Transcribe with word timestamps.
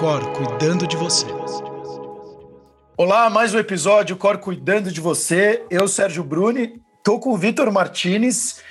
Cor 0.00 0.32
cuidando 0.32 0.86
de 0.86 0.96
você. 0.96 1.26
Olá, 2.96 3.28
mais 3.28 3.52
um 3.52 3.58
episódio 3.58 4.16
Cor 4.16 4.38
cuidando 4.38 4.90
de 4.90 4.98
você. 4.98 5.62
Eu, 5.68 5.86
Sérgio 5.86 6.24
Bruni, 6.24 6.80
tô 7.04 7.20
com 7.20 7.34
o 7.34 7.36
Vitor 7.36 7.70
Martinez 7.70 8.62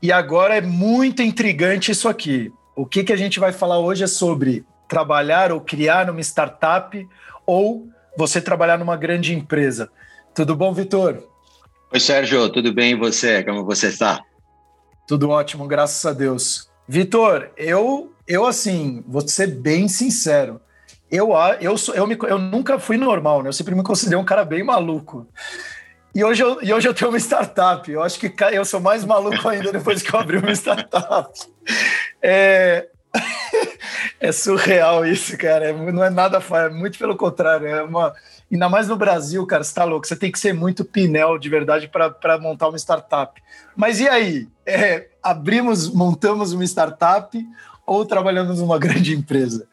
e 0.00 0.10
agora 0.10 0.56
é 0.56 0.62
muito 0.62 1.20
intrigante 1.20 1.92
isso 1.92 2.08
aqui. 2.08 2.50
O 2.74 2.86
que, 2.86 3.04
que 3.04 3.12
a 3.12 3.16
gente 3.16 3.38
vai 3.38 3.52
falar 3.52 3.80
hoje 3.80 4.04
é 4.04 4.06
sobre 4.06 4.64
trabalhar 4.88 5.52
ou 5.52 5.60
criar 5.60 6.06
numa 6.06 6.22
startup 6.22 7.06
ou 7.44 7.86
você 8.16 8.40
trabalhar 8.40 8.78
numa 8.78 8.96
grande 8.96 9.34
empresa. 9.34 9.90
Tudo 10.34 10.56
bom, 10.56 10.72
Vitor? 10.72 11.22
Oi, 11.92 12.00
Sérgio, 12.00 12.48
tudo 12.48 12.72
bem 12.72 12.92
e 12.92 12.96
você? 12.96 13.44
Como 13.44 13.62
você 13.66 13.88
está? 13.88 14.22
Tudo 15.06 15.28
ótimo, 15.28 15.68
graças 15.68 16.06
a 16.06 16.14
Deus. 16.14 16.70
Vitor, 16.88 17.50
eu, 17.58 18.12
eu 18.32 18.46
assim, 18.46 19.04
vou 19.06 19.26
ser 19.26 19.48
bem 19.48 19.88
sincero. 19.88 20.60
Eu, 21.10 21.32
eu, 21.60 21.76
sou, 21.76 21.94
eu, 21.94 22.06
me, 22.06 22.16
eu 22.22 22.38
nunca 22.38 22.78
fui 22.78 22.96
normal, 22.96 23.42
né? 23.42 23.48
Eu 23.50 23.52
sempre 23.52 23.74
me 23.74 23.82
considerei 23.82 24.18
um 24.18 24.24
cara 24.24 24.46
bem 24.46 24.62
maluco. 24.62 25.26
E 26.14 26.24
hoje, 26.24 26.42
eu, 26.42 26.62
e 26.62 26.72
hoje 26.72 26.88
eu 26.88 26.94
tenho 26.94 27.10
uma 27.10 27.18
startup. 27.18 27.90
Eu 27.90 28.02
acho 28.02 28.18
que 28.18 28.32
eu 28.52 28.64
sou 28.64 28.80
mais 28.80 29.04
maluco 29.04 29.46
ainda 29.46 29.70
depois 29.72 30.02
que 30.02 30.14
eu 30.14 30.18
abri 30.18 30.38
uma 30.38 30.52
startup. 30.52 31.30
É, 32.22 32.88
é 34.18 34.32
surreal 34.32 35.04
isso, 35.04 35.36
cara. 35.36 35.70
É, 35.70 35.72
não 35.92 36.02
é 36.02 36.08
nada 36.08 36.40
fácil, 36.40 36.66
é 36.66 36.70
muito 36.70 36.98
pelo 36.98 37.16
contrário. 37.16 37.66
É 37.66 37.82
uma, 37.82 38.14
ainda 38.50 38.68
mais 38.70 38.88
no 38.88 38.96
Brasil, 38.96 39.46
cara, 39.46 39.64
você 39.64 39.74
tá 39.74 39.84
louco. 39.84 40.06
Você 40.06 40.16
tem 40.16 40.32
que 40.32 40.38
ser 40.38 40.54
muito 40.54 40.82
pinel 40.82 41.38
de 41.38 41.48
verdade 41.50 41.88
para 41.88 42.38
montar 42.38 42.68
uma 42.68 42.78
startup. 42.78 43.38
Mas 43.76 44.00
e 44.00 44.08
aí? 44.08 44.48
É, 44.64 45.08
abrimos, 45.22 45.92
montamos 45.92 46.52
uma 46.52 46.64
startup 46.64 47.38
ou 47.92 48.04
trabalhamos 48.04 48.60
numa 48.60 48.78
grande 48.80 49.14
empresa? 49.14 49.66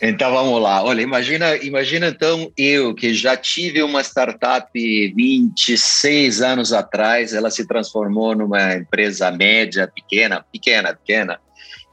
Então 0.00 0.30
vamos 0.30 0.60
lá. 0.60 0.82
Olha, 0.84 1.00
imagina, 1.00 1.56
imagina 1.56 2.08
então 2.08 2.52
eu 2.56 2.94
que 2.94 3.14
já 3.14 3.36
tive 3.36 3.82
uma 3.82 4.02
startup 4.02 4.70
26 4.74 6.42
anos 6.42 6.72
atrás, 6.72 7.32
ela 7.32 7.50
se 7.50 7.66
transformou 7.66 8.34
numa 8.34 8.74
empresa 8.74 9.30
média, 9.30 9.90
pequena, 9.94 10.44
pequena, 10.52 10.94
pequena, 10.94 11.40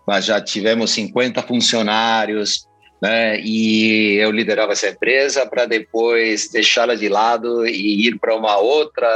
mas 0.05 0.25
já 0.25 0.41
tivemos 0.41 0.91
50 0.91 1.41
funcionários, 1.43 2.67
né? 3.01 3.39
E 3.39 4.15
eu 4.15 4.31
liderava 4.31 4.73
essa 4.73 4.89
empresa 4.89 5.45
para 5.45 5.65
depois 5.65 6.49
deixá-la 6.49 6.95
de 6.95 7.07
lado 7.07 7.65
e 7.65 8.07
ir 8.07 8.19
para 8.19 8.35
uma 8.35 8.57
outra 8.57 9.07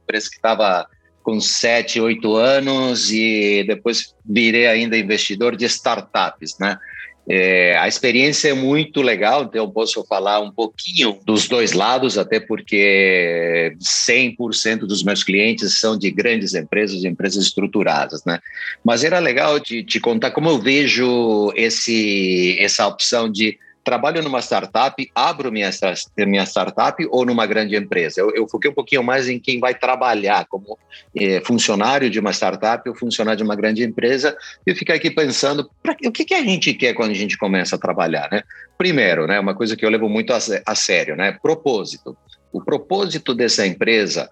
empresa 0.00 0.28
que 0.30 0.36
estava 0.36 0.86
com 1.22 1.40
sete, 1.40 2.00
oito 2.00 2.34
anos 2.36 3.10
e 3.10 3.64
depois 3.66 4.14
virei 4.24 4.66
ainda 4.66 4.96
investidor 4.96 5.56
de 5.56 5.64
startups, 5.66 6.58
né? 6.58 6.78
É, 7.28 7.76
a 7.78 7.86
experiência 7.86 8.48
é 8.48 8.52
muito 8.52 9.00
legal, 9.00 9.44
então 9.44 9.70
posso 9.70 10.04
falar 10.06 10.40
um 10.40 10.50
pouquinho 10.50 11.20
dos 11.24 11.46
dois 11.46 11.72
lados, 11.72 12.18
até 12.18 12.40
porque 12.40 13.76
100% 13.78 14.80
dos 14.80 15.04
meus 15.04 15.22
clientes 15.22 15.78
são 15.78 15.96
de 15.96 16.10
grandes 16.10 16.52
empresas, 16.54 17.04
empresas 17.04 17.44
estruturadas, 17.44 18.24
né? 18.24 18.40
Mas 18.84 19.04
era 19.04 19.20
legal 19.20 19.60
te, 19.60 19.84
te 19.84 20.00
contar 20.00 20.32
como 20.32 20.48
eu 20.48 20.58
vejo 20.58 21.52
esse, 21.54 22.56
essa 22.58 22.88
opção 22.88 23.30
de 23.30 23.56
trabalho 23.84 24.22
numa 24.22 24.40
startup, 24.40 25.10
abro 25.14 25.50
minha, 25.52 25.70
minha 26.18 26.44
startup 26.44 27.06
ou 27.10 27.24
numa 27.24 27.46
grande 27.46 27.76
empresa? 27.76 28.20
Eu, 28.20 28.30
eu 28.34 28.48
foquei 28.48 28.70
um 28.70 28.74
pouquinho 28.74 29.02
mais 29.02 29.28
em 29.28 29.38
quem 29.38 29.60
vai 29.60 29.74
trabalhar 29.74 30.46
como 30.48 30.78
é, 31.16 31.40
funcionário 31.44 32.08
de 32.08 32.18
uma 32.18 32.32
startup 32.32 32.88
ou 32.88 32.94
funcionário 32.94 33.38
de 33.38 33.44
uma 33.44 33.56
grande 33.56 33.82
empresa 33.82 34.36
e 34.66 34.70
eu 34.70 34.76
fiquei 34.76 34.94
aqui 34.94 35.10
pensando 35.10 35.68
pra, 35.82 35.96
o 36.04 36.12
que, 36.12 36.24
que 36.24 36.34
a 36.34 36.42
gente 36.42 36.74
quer 36.74 36.94
quando 36.94 37.10
a 37.10 37.14
gente 37.14 37.36
começa 37.36 37.76
a 37.76 37.78
trabalhar, 37.78 38.28
né? 38.30 38.42
Primeiro, 38.78 39.26
né, 39.26 39.38
uma 39.38 39.54
coisa 39.54 39.76
que 39.76 39.84
eu 39.84 39.90
levo 39.90 40.08
muito 40.08 40.32
a, 40.32 40.38
a 40.66 40.74
sério, 40.74 41.16
né? 41.16 41.36
Propósito. 41.42 42.16
O 42.52 42.62
propósito 42.62 43.34
dessa 43.34 43.66
empresa 43.66 44.28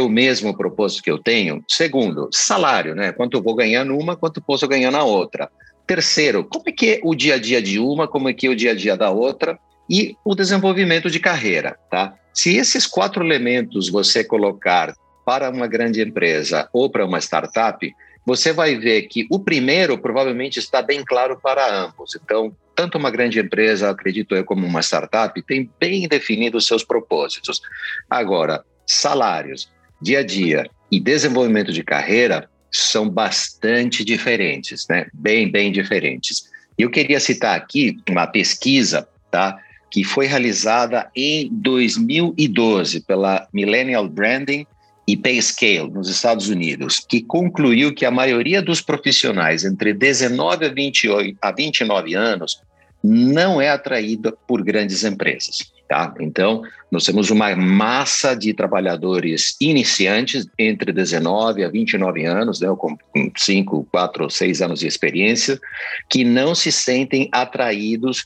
o 0.00 0.08
mesmo 0.08 0.56
propósito 0.56 1.02
que 1.02 1.10
eu 1.10 1.18
tenho. 1.18 1.64
Segundo, 1.68 2.28
salário, 2.32 2.94
né? 2.94 3.12
Quanto 3.12 3.36
eu 3.36 3.42
vou 3.42 3.54
ganhar 3.54 3.84
numa, 3.84 4.14
quanto 4.16 4.40
posso 4.40 4.68
ganhar 4.68 4.90
na 4.90 5.02
outra. 5.02 5.50
Terceiro, 5.90 6.44
como 6.44 6.68
é 6.68 6.70
que 6.70 6.86
é 6.86 7.00
o 7.02 7.16
dia 7.16 7.34
a 7.34 7.38
dia 7.40 7.60
de 7.60 7.80
uma, 7.80 8.06
como 8.06 8.28
é 8.28 8.32
que 8.32 8.46
é 8.46 8.50
o 8.50 8.54
dia 8.54 8.70
a 8.70 8.74
dia 8.76 8.96
da 8.96 9.10
outra 9.10 9.58
e 9.90 10.16
o 10.24 10.36
desenvolvimento 10.36 11.10
de 11.10 11.18
carreira, 11.18 11.76
tá? 11.90 12.14
Se 12.32 12.56
esses 12.56 12.86
quatro 12.86 13.24
elementos 13.24 13.88
você 13.90 14.22
colocar 14.22 14.94
para 15.26 15.50
uma 15.50 15.66
grande 15.66 16.00
empresa 16.00 16.68
ou 16.72 16.88
para 16.88 17.04
uma 17.04 17.18
startup, 17.18 17.92
você 18.24 18.52
vai 18.52 18.76
ver 18.76 19.02
que 19.08 19.26
o 19.28 19.40
primeiro 19.40 19.98
provavelmente 19.98 20.60
está 20.60 20.80
bem 20.80 21.04
claro 21.04 21.40
para 21.42 21.68
ambos. 21.68 22.16
Então, 22.22 22.56
tanto 22.72 22.96
uma 22.96 23.10
grande 23.10 23.40
empresa, 23.40 23.90
acredito 23.90 24.36
eu, 24.36 24.44
como 24.44 24.64
uma 24.64 24.82
startup, 24.82 25.42
tem 25.42 25.68
bem 25.80 26.06
definidos 26.06 26.68
seus 26.68 26.84
propósitos. 26.84 27.60
Agora, 28.08 28.64
salários, 28.86 29.68
dia 30.00 30.20
a 30.20 30.22
dia 30.22 30.70
e 30.88 31.00
desenvolvimento 31.00 31.72
de 31.72 31.82
carreira 31.82 32.48
são 32.70 33.08
bastante 33.08 34.04
diferentes, 34.04 34.86
né? 34.88 35.06
Bem, 35.12 35.50
bem 35.50 35.72
diferentes. 35.72 36.48
Eu 36.78 36.90
queria 36.90 37.20
citar 37.20 37.56
aqui 37.56 37.98
uma 38.08 38.26
pesquisa, 38.26 39.08
tá? 39.30 39.58
Que 39.90 40.04
foi 40.04 40.26
realizada 40.26 41.10
em 41.14 41.48
2012 41.52 43.00
pela 43.00 43.48
Millennial 43.52 44.08
Branding 44.08 44.66
e 45.06 45.16
Payscale 45.16 45.90
nos 45.90 46.08
Estados 46.08 46.48
Unidos, 46.48 47.00
que 47.00 47.20
concluiu 47.20 47.92
que 47.92 48.06
a 48.06 48.10
maioria 48.10 48.62
dos 48.62 48.80
profissionais 48.80 49.64
entre 49.64 49.92
19 49.92 50.66
a, 50.66 50.68
28, 50.68 51.38
a 51.42 51.50
29 51.50 52.14
anos 52.14 52.60
não 53.02 53.60
é 53.60 53.70
atraída 53.70 54.32
por 54.46 54.62
grandes 54.62 55.02
empresas. 55.02 55.72
Tá? 55.90 56.14
Então, 56.20 56.62
nós 56.88 57.04
temos 57.04 57.30
uma 57.30 57.56
massa 57.56 58.36
de 58.36 58.54
trabalhadores 58.54 59.56
iniciantes 59.60 60.46
entre 60.56 60.92
19 60.92 61.64
a 61.64 61.68
29 61.68 62.24
anos, 62.24 62.60
né, 62.60 62.68
com 62.78 62.96
5, 63.36 63.88
4 63.90 64.30
6 64.30 64.62
anos 64.62 64.78
de 64.78 64.86
experiência, 64.86 65.60
que 66.08 66.22
não 66.22 66.54
se 66.54 66.70
sentem 66.70 67.28
atraídos 67.32 68.24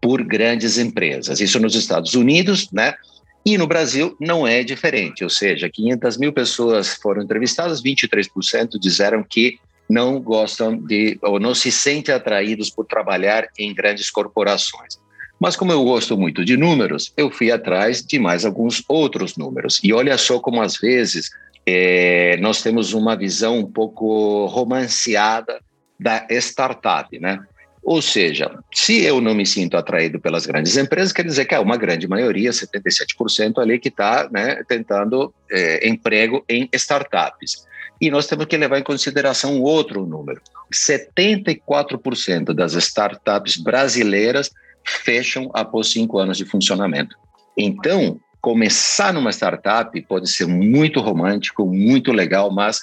por 0.00 0.24
grandes 0.24 0.76
empresas. 0.76 1.40
Isso 1.40 1.60
nos 1.60 1.76
Estados 1.76 2.14
Unidos, 2.14 2.68
né? 2.72 2.94
E 3.46 3.56
no 3.56 3.68
Brasil 3.68 4.16
não 4.18 4.44
é 4.44 4.64
diferente, 4.64 5.22
ou 5.22 5.30
seja, 5.30 5.70
500 5.70 6.18
mil 6.18 6.32
pessoas 6.32 6.96
foram 6.96 7.22
entrevistadas, 7.22 7.80
23% 7.80 8.76
disseram 8.76 9.22
que 9.22 9.60
não 9.88 10.20
gostam 10.20 10.76
de 10.76 11.16
ou 11.22 11.38
não 11.38 11.54
se 11.54 11.70
sentem 11.70 12.12
atraídos 12.12 12.70
por 12.70 12.84
trabalhar 12.86 13.46
em 13.56 13.72
grandes 13.72 14.10
corporações. 14.10 15.03
Mas 15.38 15.56
como 15.56 15.72
eu 15.72 15.84
gosto 15.84 16.16
muito 16.16 16.44
de 16.44 16.56
números, 16.56 17.12
eu 17.16 17.30
fui 17.30 17.50
atrás 17.50 18.02
de 18.02 18.18
mais 18.18 18.44
alguns 18.44 18.82
outros 18.88 19.36
números. 19.36 19.80
E 19.82 19.92
olha 19.92 20.16
só 20.16 20.38
como 20.38 20.62
às 20.62 20.76
vezes 20.76 21.30
é, 21.66 22.36
nós 22.38 22.62
temos 22.62 22.92
uma 22.92 23.16
visão 23.16 23.58
um 23.58 23.66
pouco 23.66 24.46
romanceada 24.46 25.60
da 25.98 26.26
startup, 26.30 27.18
né? 27.18 27.40
Ou 27.82 28.00
seja, 28.00 28.50
se 28.72 29.04
eu 29.04 29.20
não 29.20 29.34
me 29.34 29.44
sinto 29.44 29.76
atraído 29.76 30.18
pelas 30.18 30.46
grandes 30.46 30.74
empresas, 30.78 31.12
quer 31.12 31.24
dizer 31.24 31.44
que 31.44 31.54
é 31.54 31.58
uma 31.58 31.76
grande 31.76 32.08
maioria, 32.08 32.50
77% 32.50 33.58
ali, 33.58 33.78
que 33.78 33.88
está 33.88 34.26
né, 34.32 34.62
tentando 34.66 35.34
é, 35.50 35.86
emprego 35.86 36.42
em 36.48 36.66
startups. 36.72 37.66
E 38.00 38.10
nós 38.10 38.26
temos 38.26 38.46
que 38.46 38.56
levar 38.56 38.78
em 38.78 38.82
consideração 38.82 39.60
outro 39.60 40.06
número: 40.06 40.40
74% 40.72 42.54
das 42.54 42.72
startups 42.72 43.58
brasileiras 43.58 44.50
fecham 44.84 45.50
após 45.54 45.88
cinco 45.88 46.18
anos 46.18 46.36
de 46.36 46.44
funcionamento. 46.44 47.16
Então, 47.56 48.20
começar 48.40 49.12
numa 49.12 49.30
startup 49.30 50.00
pode 50.02 50.30
ser 50.30 50.46
muito 50.46 51.00
romântico, 51.00 51.66
muito 51.66 52.12
legal, 52.12 52.50
mas 52.50 52.78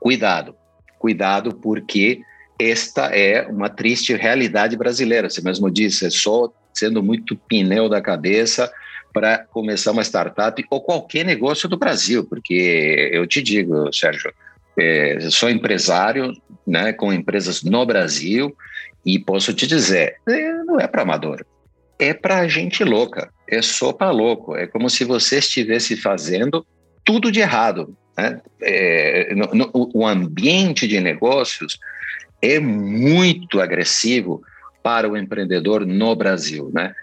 cuidado, 0.00 0.54
cuidado 0.98 1.54
porque 1.54 2.20
esta 2.58 3.06
é 3.14 3.46
uma 3.46 3.68
triste 3.68 4.14
realidade 4.14 4.76
brasileira. 4.76 5.28
Você 5.28 5.42
mesmo 5.42 5.70
disse, 5.70 6.06
é 6.06 6.10
só 6.10 6.50
sendo 6.72 7.02
muito 7.02 7.36
pneu 7.36 7.88
da 7.88 8.00
cabeça 8.00 8.72
para 9.12 9.38
começar 9.38 9.92
uma 9.92 10.02
startup 10.02 10.64
ou 10.70 10.80
qualquer 10.80 11.24
negócio 11.24 11.68
do 11.68 11.76
Brasil, 11.76 12.24
porque 12.24 13.10
eu 13.12 13.26
te 13.26 13.42
digo, 13.42 13.92
Sérgio, 13.92 14.32
é, 14.76 15.18
sou 15.30 15.48
empresário 15.48 16.32
né, 16.66 16.92
com 16.92 17.12
empresas 17.12 17.62
no 17.62 17.86
Brasil 17.86 18.56
e 19.04 19.18
posso 19.18 19.52
te 19.52 19.66
dizer, 19.66 20.16
é, 20.28 20.52
não 20.64 20.80
é 20.80 20.86
para 20.86 21.02
amador, 21.02 21.44
é 21.98 22.12
para 22.12 22.48
gente 22.48 22.82
louca, 22.82 23.30
é 23.48 23.62
só 23.62 23.92
para 23.92 24.10
louco. 24.10 24.56
É 24.56 24.66
como 24.66 24.90
se 24.90 25.04
você 25.04 25.38
estivesse 25.38 25.96
fazendo 25.96 26.66
tudo 27.04 27.30
de 27.30 27.40
errado. 27.40 27.96
Né? 28.16 28.40
É, 28.62 29.34
no, 29.34 29.46
no, 29.54 29.90
o 29.94 30.06
ambiente 30.06 30.86
de 30.86 31.00
negócios 31.00 31.78
é 32.40 32.58
muito 32.58 33.60
agressivo 33.60 34.42
para 34.82 35.08
o 35.08 35.16
empreendedor 35.16 35.86
no 35.86 36.14
Brasil, 36.14 36.70
né? 36.74 36.94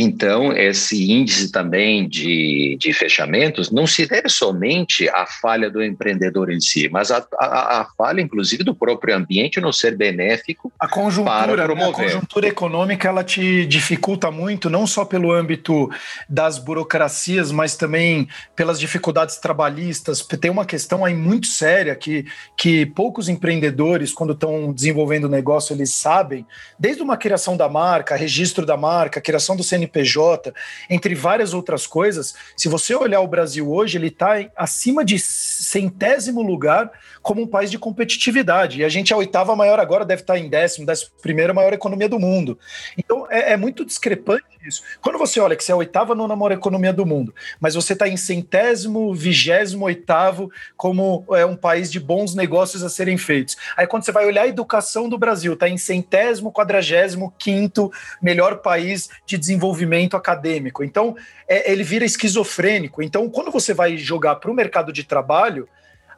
Então, 0.00 0.52
esse 0.52 1.10
índice 1.10 1.50
também 1.50 2.08
de, 2.08 2.76
de 2.78 2.92
fechamentos 2.92 3.70
não 3.70 3.86
se 3.86 4.06
deve 4.06 4.28
somente 4.28 5.08
à 5.08 5.26
falha 5.26 5.68
do 5.68 5.82
empreendedor 5.82 6.52
em 6.52 6.60
si, 6.60 6.88
mas 6.88 7.10
à, 7.10 7.26
à, 7.36 7.80
à 7.80 7.84
falha, 7.96 8.20
inclusive, 8.20 8.62
do 8.62 8.74
próprio 8.74 9.16
ambiente 9.16 9.60
não 9.60 9.72
ser 9.72 9.96
benéfico 9.96 10.72
a 10.78 10.86
conjuntura, 10.86 11.54
para 11.54 11.64
promover. 11.64 11.78
Né? 11.78 12.06
A 12.06 12.12
conjuntura 12.12 12.46
econômica 12.46 13.08
ela 13.08 13.24
te 13.24 13.66
dificulta 13.66 14.30
muito, 14.30 14.70
não 14.70 14.86
só 14.86 15.04
pelo 15.04 15.32
âmbito 15.32 15.90
das 16.28 16.58
burocracias, 16.58 17.50
mas 17.50 17.74
também 17.74 18.28
pelas 18.54 18.78
dificuldades 18.78 19.38
trabalhistas. 19.38 20.22
Tem 20.22 20.50
uma 20.50 20.64
questão 20.64 21.04
aí 21.04 21.14
muito 21.14 21.48
séria 21.48 21.96
que, 21.96 22.24
que 22.56 22.86
poucos 22.86 23.28
empreendedores, 23.28 24.12
quando 24.12 24.32
estão 24.32 24.72
desenvolvendo 24.72 25.24
o 25.24 25.28
negócio, 25.28 25.74
eles 25.74 25.92
sabem, 25.92 26.46
desde 26.78 27.02
uma 27.02 27.16
criação 27.16 27.56
da 27.56 27.68
marca, 27.68 28.14
registro 28.14 28.64
da 28.64 28.76
marca, 28.76 29.20
criação 29.20 29.56
do 29.56 29.64
CNPJ, 29.64 29.77
CNPJ, 29.78 30.52
entre 30.90 31.14
várias 31.14 31.54
outras 31.54 31.86
coisas. 31.86 32.34
Se 32.56 32.68
você 32.68 32.94
olhar 32.94 33.20
o 33.20 33.28
Brasil 33.28 33.70
hoje, 33.70 33.96
ele 33.96 34.08
está 34.08 34.34
acima 34.56 35.04
de 35.04 35.18
centésimo 35.18 36.42
lugar 36.42 36.90
como 37.22 37.42
um 37.42 37.46
país 37.46 37.70
de 37.70 37.78
competitividade. 37.78 38.80
E 38.80 38.84
a 38.84 38.88
gente 38.88 39.12
é 39.12 39.14
a 39.14 39.18
oitava 39.18 39.54
maior 39.54 39.78
agora, 39.78 40.04
deve 40.04 40.22
estar 40.22 40.38
em 40.38 40.48
décimo, 40.48 40.86
décimo 40.86 41.10
primeira 41.20 41.54
maior 41.54 41.72
economia 41.72 42.08
do 42.08 42.18
mundo. 42.18 42.58
Então 42.96 43.26
é, 43.30 43.52
é 43.52 43.56
muito 43.56 43.84
discrepante 43.84 44.44
isso. 44.66 44.82
Quando 45.00 45.18
você 45.18 45.40
olha 45.40 45.56
que 45.56 45.62
você 45.62 45.72
é 45.72 45.74
a 45.74 45.78
oitava 45.78 46.14
nona 46.14 46.34
maior 46.34 46.52
economia 46.52 46.92
do 46.92 47.06
mundo, 47.06 47.34
mas 47.60 47.74
você 47.74 47.92
está 47.92 48.08
em 48.08 48.16
centésimo, 48.16 49.14
vigésimo 49.14 49.84
oitavo 49.84 50.50
como 50.76 51.24
é 51.32 51.44
um 51.44 51.56
país 51.56 51.90
de 51.90 52.00
bons 52.00 52.34
negócios 52.34 52.82
a 52.82 52.88
serem 52.88 53.16
feitos. 53.16 53.56
Aí 53.76 53.86
quando 53.86 54.04
você 54.04 54.12
vai 54.12 54.26
olhar 54.26 54.42
a 54.42 54.48
educação 54.48 55.08
do 55.08 55.18
Brasil, 55.18 55.52
está 55.52 55.68
em 55.68 55.78
centésimo, 55.78 56.52
quadragésimo, 56.52 57.32
quinto 57.38 57.90
melhor 58.20 58.58
país 58.58 59.08
de 59.26 59.38
desenvolvimento 59.38 59.67
acadêmico. 60.16 60.84
Então 60.84 61.16
é, 61.48 61.70
ele 61.70 61.82
vira 61.82 62.04
esquizofrênico. 62.04 63.02
Então 63.02 63.28
quando 63.28 63.50
você 63.50 63.74
vai 63.74 63.96
jogar 63.96 64.36
para 64.36 64.50
o 64.50 64.54
mercado 64.54 64.92
de 64.92 65.04
trabalho, 65.04 65.68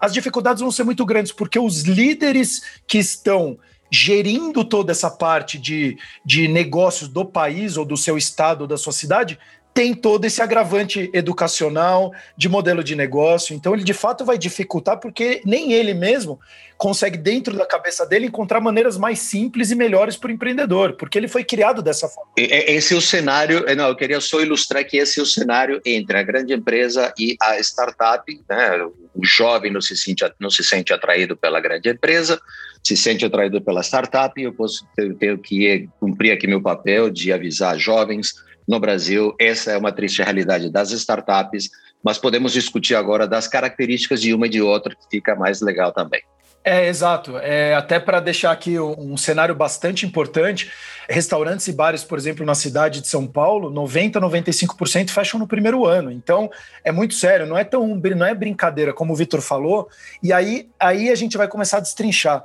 as 0.01 0.13
dificuldades 0.13 0.63
vão 0.63 0.71
ser 0.71 0.85
muito 0.85 1.05
grandes, 1.05 1.33
porque 1.33 1.59
os 1.59 1.83
líderes 1.83 2.63
que 2.87 2.99
estão 2.99 3.59
gerindo 3.91 4.65
toda 4.65 4.93
essa 4.93 5.11
parte 5.11 5.59
de, 5.59 5.99
de 6.25 6.47
negócios 6.47 7.09
do 7.09 7.25
país 7.25 7.77
ou 7.77 7.85
do 7.85 7.97
seu 7.97 8.17
estado 8.17 8.63
ou 8.63 8.67
da 8.67 8.79
sua 8.79 8.93
cidade 8.93 9.39
tem 9.73 9.95
todo 9.95 10.25
esse 10.25 10.43
agravante 10.43 11.11
educacional, 11.13 12.13
de 12.37 12.49
modelo 12.49 12.83
de 12.83 12.97
negócio. 12.97 13.55
Então, 13.55 13.75
ele 13.75 13.85
de 13.85 13.95
fato 13.95 14.25
vai 14.25 14.37
dificultar, 14.37 14.99
porque 14.99 15.41
nem 15.45 15.73
ele 15.73 15.95
mesmo 15.95 16.41
consegue, 16.77 17.19
dentro 17.19 17.57
da 17.57 17.67
cabeça 17.67 18.07
dele, 18.07 18.27
encontrar 18.27 18.59
maneiras 18.59 18.97
mais 18.97 19.19
simples 19.19 19.71
e 19.71 19.75
melhores 19.75 20.17
para 20.17 20.29
o 20.29 20.33
empreendedor, 20.33 20.95
porque 20.95 21.19
ele 21.19 21.29
foi 21.29 21.45
criado 21.45 21.83
dessa 21.83 22.09
forma. 22.09 22.31
Esse 22.37 22.95
é 22.95 22.97
o 22.97 23.03
cenário. 23.03 23.65
Não, 23.77 23.89
eu 23.89 23.97
queria 23.97 24.19
só 24.19 24.41
ilustrar 24.41 24.85
que 24.85 24.97
esse 24.97 25.21
é 25.21 25.23
o 25.23 25.27
cenário 25.27 25.81
entre 25.85 26.17
a 26.17 26.23
grande 26.23 26.55
empresa 26.55 27.13
e 27.19 27.37
a 27.39 27.59
startup. 27.61 28.25
Né? 28.49 28.83
O 29.15 29.25
jovem 29.25 29.71
não 29.71 29.83
se 29.83 29.95
sente, 29.95 30.25
não 30.41 30.49
se 30.49 30.65
sente 30.65 30.91
atraído 30.93 31.37
pela 31.37 31.61
grande 31.61 31.91
empresa, 31.91 32.41
se 32.83 32.97
sente 32.97 33.27
atraído 33.27 33.61
pela 33.61 33.83
startup. 33.83 34.41
Eu 34.43 34.55
posso 34.55 34.87
tenho 35.19 35.37
que 35.37 35.87
cumprir 36.01 36.33
aqui 36.33 36.47
meu 36.47 36.63
papel 36.63 37.11
de 37.11 37.31
avisar 37.31 37.79
jovens 37.79 38.33
no 38.71 38.79
Brasil. 38.79 39.35
Essa 39.37 39.73
é 39.73 39.77
uma 39.77 39.91
triste 39.91 40.23
realidade 40.23 40.71
das 40.71 40.93
startups, 40.93 41.69
mas 42.03 42.17
podemos 42.17 42.53
discutir 42.53 42.95
agora 42.95 43.27
das 43.27 43.49
características 43.49 44.23
de 44.23 44.33
uma 44.33 44.47
e 44.47 44.51
de 44.51 44.63
outra, 44.63 44.95
que 44.95 45.03
fica 45.11 45.35
mais 45.35 45.61
legal 45.61 45.93
também. 45.93 46.23
É, 46.63 46.87
exato. 46.87 47.37
É, 47.39 47.75
até 47.75 47.99
para 47.99 48.21
deixar 48.21 48.53
aqui 48.53 48.79
um, 48.79 49.17
cenário 49.17 49.55
bastante 49.55 50.07
importante, 50.07 50.71
restaurantes 51.09 51.67
e 51.67 51.73
bares, 51.73 52.05
por 52.05 52.17
exemplo, 52.17 52.47
na 52.47 52.55
cidade 52.55 53.01
de 53.01 53.09
São 53.09 53.27
Paulo, 53.27 53.71
90, 53.71 54.21
95% 54.21 55.11
fecham 55.11 55.41
no 55.41 55.49
primeiro 55.49 55.85
ano. 55.85 56.13
Então, 56.13 56.49
é 56.85 56.93
muito 56.93 57.15
sério, 57.15 57.47
não 57.47 57.59
é 57.59 57.65
tão 57.65 57.97
não 57.97 58.27
é 58.27 58.35
brincadeira, 58.35 58.93
como 58.93 59.13
o 59.13 59.17
Vitor 59.17 59.41
falou. 59.41 59.89
E 60.23 60.33
aí, 60.33 60.69
aí 60.79 61.11
a 61.11 61.15
gente 61.17 61.37
vai 61.37 61.49
começar 61.49 61.79
a 61.79 61.81
destrinchar 61.81 62.45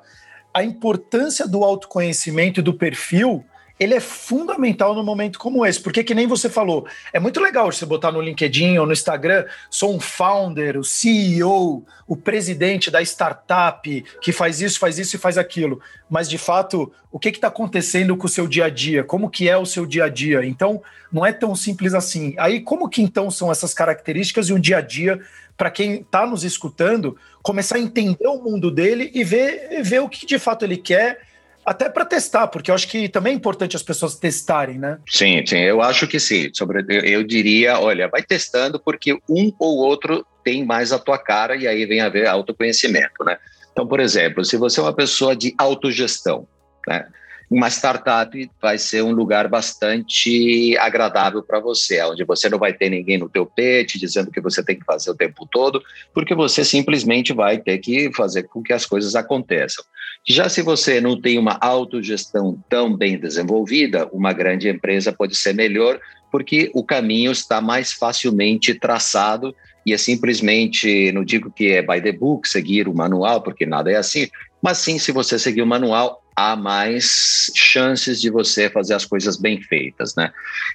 a 0.54 0.64
importância 0.64 1.46
do 1.46 1.64
autoconhecimento 1.64 2.62
e 2.62 2.64
do 2.64 2.74
perfil 2.74 3.46
ele 3.80 3.94
é 3.94 4.00
fundamental 4.00 4.96
num 4.96 5.04
momento 5.04 5.38
como 5.38 5.66
esse, 5.66 5.80
porque 5.80 6.04
que 6.04 6.16
nem 6.16 6.28
você 6.28 6.50
falou, 6.50 6.88
é 7.12 7.20
muito 7.20 7.42
legal 7.42 7.72
você 7.72 7.86
botar 7.86 8.12
no 8.12 8.22
LinkedIn 8.22 8.78
ou 8.78 8.86
no 8.86 8.94
Instagram, 8.94 9.46
sou 9.70 9.94
um 9.94 10.00
founder, 10.00 10.78
o 10.78 10.84
CEO, 10.84 11.86
o 12.08 12.16
presidente 12.16 12.90
da 12.90 13.02
startup 13.02 14.06
que 14.22 14.32
faz 14.32 14.62
isso, 14.62 14.80
faz 14.80 14.98
isso 14.98 15.16
e 15.16 15.20
faz 15.20 15.38
aquilo, 15.38 15.82
mas 16.10 16.30
de 16.30 16.38
fato, 16.38 16.92
o 17.12 17.20
que 17.20 17.30
está 17.30 17.48
acontecendo 17.48 18.16
com 18.16 18.26
o 18.26 18.30
seu 18.30 18.48
dia 18.48 18.66
a 18.66 18.70
dia? 18.70 19.04
Como 19.04 19.30
que 19.30 19.50
é 19.50 19.58
o 19.58 19.66
seu 19.66 19.86
dia 19.86 20.06
a 20.06 20.10
dia? 20.10 20.46
Então, 20.46 20.82
não 21.12 21.26
é 21.26 21.32
tão 21.32 21.56
simples 21.56 21.94
assim. 21.94 22.36
Aí, 22.38 22.60
como 22.60 22.90
que 22.90 23.02
então 23.02 23.32
são 23.32 23.52
essas 23.52 23.74
características 23.74 24.50
e 24.50 24.54
um 24.54 24.60
dia 24.60 24.78
a 24.78 24.82
dia 24.82 25.20
para 25.58 25.72
quem 25.72 26.02
está 26.02 26.26
nos 26.26 26.44
escutando 26.44 27.18
começar 27.42 27.78
a 27.78 27.80
entender 27.80 28.28
o 28.28 28.42
mundo 28.42 28.70
dele 28.70 29.12
e 29.14 29.24
ver, 29.24 29.82
ver 29.84 30.00
o 30.00 30.10
que 30.10 30.26
de 30.26 30.38
fato 30.38 30.66
ele 30.66 30.78
quer 30.78 31.22
até 31.66 31.90
para 31.90 32.06
testar, 32.06 32.48
porque 32.48 32.70
eu 32.70 32.76
acho 32.76 32.88
que 32.88 33.10
também 33.10 33.34
é 33.34 33.36
importante 33.36 33.76
as 33.76 33.82
pessoas 33.82 34.16
testarem, 34.16 34.78
né? 34.78 35.00
Sim, 35.10 35.44
sim, 35.46 35.58
eu 35.58 35.82
acho 35.82 36.08
que 36.08 36.20
sim. 36.20 36.50
Sobre, 36.54 36.86
eu, 36.90 37.24
diria, 37.24 37.80
olha, 37.80 38.08
vai 38.08 38.22
testando, 38.22 38.80
porque 38.80 39.14
um 39.28 39.52
ou 39.60 39.78
outro 39.78 40.26
tem 40.44 40.64
mais 40.64 40.92
a 40.92 41.00
tua 41.00 41.18
cara 41.18 41.56
e 41.56 41.68
aí 41.68 41.86
vem 41.86 42.02
a 42.02 42.10
ver 42.10 42.28
autoconhecimento, 42.28 43.24
né? 43.24 43.38
Então, 43.72 43.88
por 43.88 44.00
exemplo, 44.00 44.46
se 44.46 44.56
você 44.58 44.80
é 44.80 44.84
uma 44.84 44.94
pessoa 44.94 45.36
de 45.36 45.54
autogestão, 45.58 46.48
né? 46.88 47.08
Uma 47.50 47.68
startup 47.70 48.52
vai 48.62 48.78
ser 48.78 49.04
um 49.04 49.12
lugar 49.12 49.48
bastante 49.48 50.76
agradável 50.78 51.44
para 51.44 51.60
você, 51.60 52.02
onde 52.04 52.24
você 52.24 52.50
não 52.50 52.58
vai 52.58 52.74
ter 52.74 52.90
ninguém 52.90 53.18
no 53.18 53.30
teu 53.30 53.46
pé 53.46 53.84
dizendo 53.84 54.32
que 54.32 54.42
você 54.42 54.64
tem 54.64 54.78
que 54.78 54.86
fazer 54.86 55.12
o 55.12 55.16
tempo 55.16 55.48
todo, 55.52 55.82
porque 56.14 56.34
você 56.34 56.64
simplesmente 56.64 57.34
vai 57.34 57.58
ter 57.58 57.78
que 57.78 58.12
fazer 58.14 58.44
com 58.44 58.62
que 58.62 58.74
as 58.74 58.86
coisas 58.86 59.16
aconteçam. 59.16 59.84
Já 60.28 60.50
se 60.50 60.62
você 60.62 61.00
não 61.00 61.20
tem 61.20 61.38
uma 61.38 61.58
autogestão 61.62 62.58
tão 62.68 62.96
bem 62.96 63.18
desenvolvida, 63.18 64.08
uma 64.12 64.34
grande 64.34 64.68
empresa 64.68 65.14
pode 65.14 65.36
ser 65.36 65.54
melhor, 65.54 66.00
porque 66.32 66.72
o 66.74 66.84
caminho 66.84 67.32
está 67.32 67.62
mais 67.62 67.94
facilmente 67.94 68.74
traçado 68.74 69.56
e 69.86 69.94
é 69.94 69.98
simplesmente, 69.98 71.12
não 71.12 71.24
digo 71.24 71.52
que 71.52 71.68
é 71.68 71.82
by 71.82 72.02
the 72.02 72.12
book, 72.12 72.50
seguir 72.50 72.88
o 72.88 72.96
manual, 72.96 73.42
porque 73.42 73.68
nada 73.68 73.92
é 73.92 73.96
assim, 73.96 74.28
mas 74.66 74.80
sim, 74.80 74.98
se 74.98 75.12
você 75.12 75.38
seguir 75.38 75.62
o 75.62 75.68
manual, 75.68 76.24
há 76.36 76.56
mais 76.56 77.52
chances 77.56 78.20
de 78.20 78.32
você 78.32 78.68
fazer 78.68 78.96
as 78.96 79.06
coisas 79.06 79.38
bem 79.38 79.62
feitas, 79.62 80.16
né? 80.16 80.32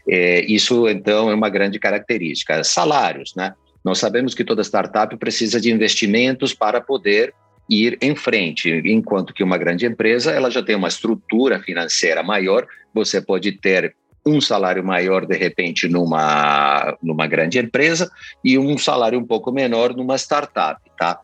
É, 0.09 0.43
isso, 0.43 0.89
então, 0.89 1.29
é 1.29 1.35
uma 1.35 1.49
grande 1.49 1.77
característica. 1.81 2.63
Salários, 2.63 3.35
né? 3.35 3.53
Nós 3.85 3.99
sabemos 3.99 4.33
que 4.33 4.45
toda 4.45 4.63
startup 4.63 5.17
precisa 5.17 5.61
de 5.61 5.73
investimentos 5.73 6.55
para 6.55 6.81
poder 6.81 7.35
ir 7.69 7.99
em 8.01 8.15
frente, 8.15 8.71
enquanto 8.85 9.35
que 9.35 9.43
uma 9.43 9.59
grande 9.59 9.85
empresa 9.87 10.31
ela 10.31 10.53
já 10.53 10.63
tem 10.63 10.77
uma 10.77 10.87
estrutura 10.87 11.59
financeira 11.59 12.23
maior, 12.23 12.69
você 12.95 13.21
pode 13.21 13.51
ter 13.59 13.97
um 14.25 14.41
salário 14.41 14.85
maior 14.85 15.27
de 15.27 15.37
repente 15.37 15.89
numa 15.89 16.97
numa 17.03 17.27
grande 17.27 17.59
empresa 17.59 18.09
e 18.45 18.57
um 18.57 18.79
salário 18.79 19.19
um 19.19 19.27
pouco 19.27 19.51
menor 19.51 19.97
numa 19.97 20.15
startup, 20.17 20.81
tá? 20.97 21.19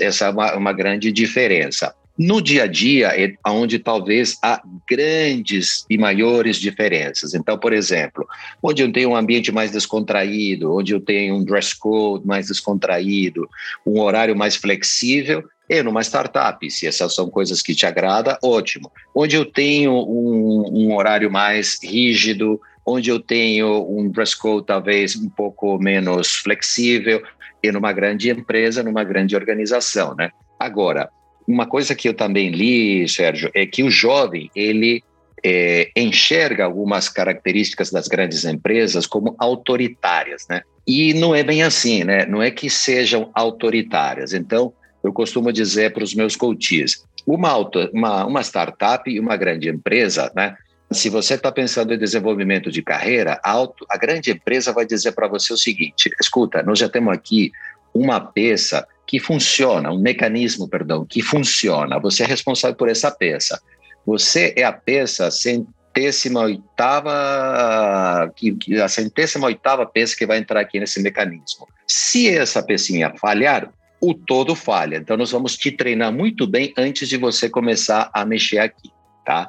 Essa 0.00 0.26
é 0.26 0.30
uma, 0.30 0.56
uma 0.56 0.72
grande 0.72 1.12
diferença. 1.12 1.94
No 2.18 2.42
dia 2.42 2.64
a 2.64 2.66
dia 2.66 3.08
é 3.16 3.32
onde 3.46 3.78
talvez 3.78 4.36
há 4.42 4.60
grandes 4.90 5.84
e 5.88 5.96
maiores 5.96 6.56
diferenças. 6.56 7.32
Então, 7.32 7.56
por 7.56 7.72
exemplo, 7.72 8.26
onde 8.60 8.82
eu 8.82 8.90
tenho 8.90 9.10
um 9.10 9.16
ambiente 9.16 9.52
mais 9.52 9.70
descontraído, 9.70 10.74
onde 10.74 10.92
eu 10.92 11.00
tenho 11.00 11.36
um 11.36 11.44
dress 11.44 11.78
code 11.78 12.26
mais 12.26 12.48
descontraído, 12.48 13.48
um 13.86 14.00
horário 14.00 14.34
mais 14.34 14.56
flexível, 14.56 15.44
é 15.68 15.80
numa 15.80 16.02
startup. 16.02 16.68
Se 16.68 16.88
essas 16.88 17.14
são 17.14 17.30
coisas 17.30 17.62
que 17.62 17.72
te 17.72 17.86
agrada, 17.86 18.36
ótimo. 18.42 18.90
Onde 19.14 19.36
eu 19.36 19.44
tenho 19.44 19.92
um, 19.92 20.64
um 20.72 20.96
horário 20.96 21.30
mais 21.30 21.78
rígido, 21.80 22.60
onde 22.84 23.10
eu 23.10 23.20
tenho 23.20 23.86
um 23.88 24.08
dress 24.10 24.36
code 24.36 24.66
talvez 24.66 25.14
um 25.14 25.28
pouco 25.28 25.78
menos 25.78 26.34
flexível, 26.34 27.22
e 27.62 27.70
numa 27.70 27.92
grande 27.92 28.28
empresa, 28.28 28.82
numa 28.82 29.04
grande 29.04 29.36
organização, 29.36 30.16
né? 30.16 30.30
Agora, 30.58 31.10
uma 31.48 31.66
coisa 31.66 31.94
que 31.94 32.06
eu 32.06 32.12
também 32.12 32.50
li, 32.50 33.08
Sérgio, 33.08 33.50
é 33.54 33.64
que 33.64 33.82
o 33.82 33.90
jovem 33.90 34.50
ele 34.54 35.02
é, 35.42 35.90
enxerga 35.96 36.66
algumas 36.66 37.08
características 37.08 37.90
das 37.90 38.06
grandes 38.06 38.44
empresas 38.44 39.06
como 39.06 39.34
autoritárias, 39.38 40.46
né? 40.48 40.60
E 40.86 41.14
não 41.14 41.34
é 41.34 41.42
bem 41.42 41.62
assim, 41.62 42.04
né? 42.04 42.26
Não 42.26 42.42
é 42.42 42.50
que 42.50 42.68
sejam 42.68 43.30
autoritárias. 43.32 44.34
Então, 44.34 44.74
eu 45.02 45.10
costumo 45.10 45.50
dizer 45.50 45.94
para 45.94 46.04
os 46.04 46.14
meus 46.14 46.36
coaches, 46.36 47.02
uma, 47.26 47.48
auto, 47.48 47.78
uma, 47.94 48.26
uma 48.26 48.42
startup 48.42 49.10
e 49.10 49.18
uma 49.18 49.36
grande 49.36 49.70
empresa, 49.70 50.30
né? 50.36 50.54
Se 50.90 51.08
você 51.08 51.34
está 51.34 51.50
pensando 51.50 51.94
em 51.94 51.98
desenvolvimento 51.98 52.70
de 52.70 52.82
carreira, 52.82 53.40
a, 53.42 53.52
auto, 53.52 53.86
a 53.88 53.96
grande 53.96 54.30
empresa 54.30 54.72
vai 54.72 54.84
dizer 54.84 55.12
para 55.12 55.28
você 55.28 55.52
o 55.52 55.56
seguinte: 55.56 56.10
escuta, 56.20 56.62
nós 56.62 56.78
já 56.78 56.90
temos 56.90 57.12
aqui 57.12 57.52
uma 57.94 58.20
peça 58.20 58.86
que 59.08 59.18
funciona, 59.18 59.90
um 59.90 59.98
mecanismo, 59.98 60.68
perdão, 60.68 61.06
que 61.06 61.22
funciona. 61.22 61.98
Você 61.98 62.24
é 62.24 62.26
responsável 62.26 62.76
por 62.76 62.90
essa 62.90 63.10
peça. 63.10 63.58
Você 64.04 64.52
é 64.54 64.64
a 64.64 64.72
peça 64.72 65.30
centésima 65.30 66.42
oitava, 66.42 68.30
que, 68.36 68.78
a 68.78 68.86
centésima 68.86 69.46
oitava 69.46 69.86
peça 69.86 70.14
que 70.14 70.26
vai 70.26 70.36
entrar 70.36 70.60
aqui 70.60 70.78
nesse 70.78 71.00
mecanismo. 71.00 71.66
Se 71.86 72.28
essa 72.28 72.62
pecinha 72.62 73.14
falhar, 73.18 73.72
o 73.98 74.12
todo 74.12 74.54
falha. 74.54 74.96
Então, 74.96 75.16
nós 75.16 75.30
vamos 75.30 75.56
te 75.56 75.72
treinar 75.72 76.12
muito 76.12 76.46
bem 76.46 76.74
antes 76.76 77.08
de 77.08 77.16
você 77.16 77.48
começar 77.48 78.10
a 78.12 78.26
mexer 78.26 78.58
aqui, 78.58 78.92
tá? 79.24 79.48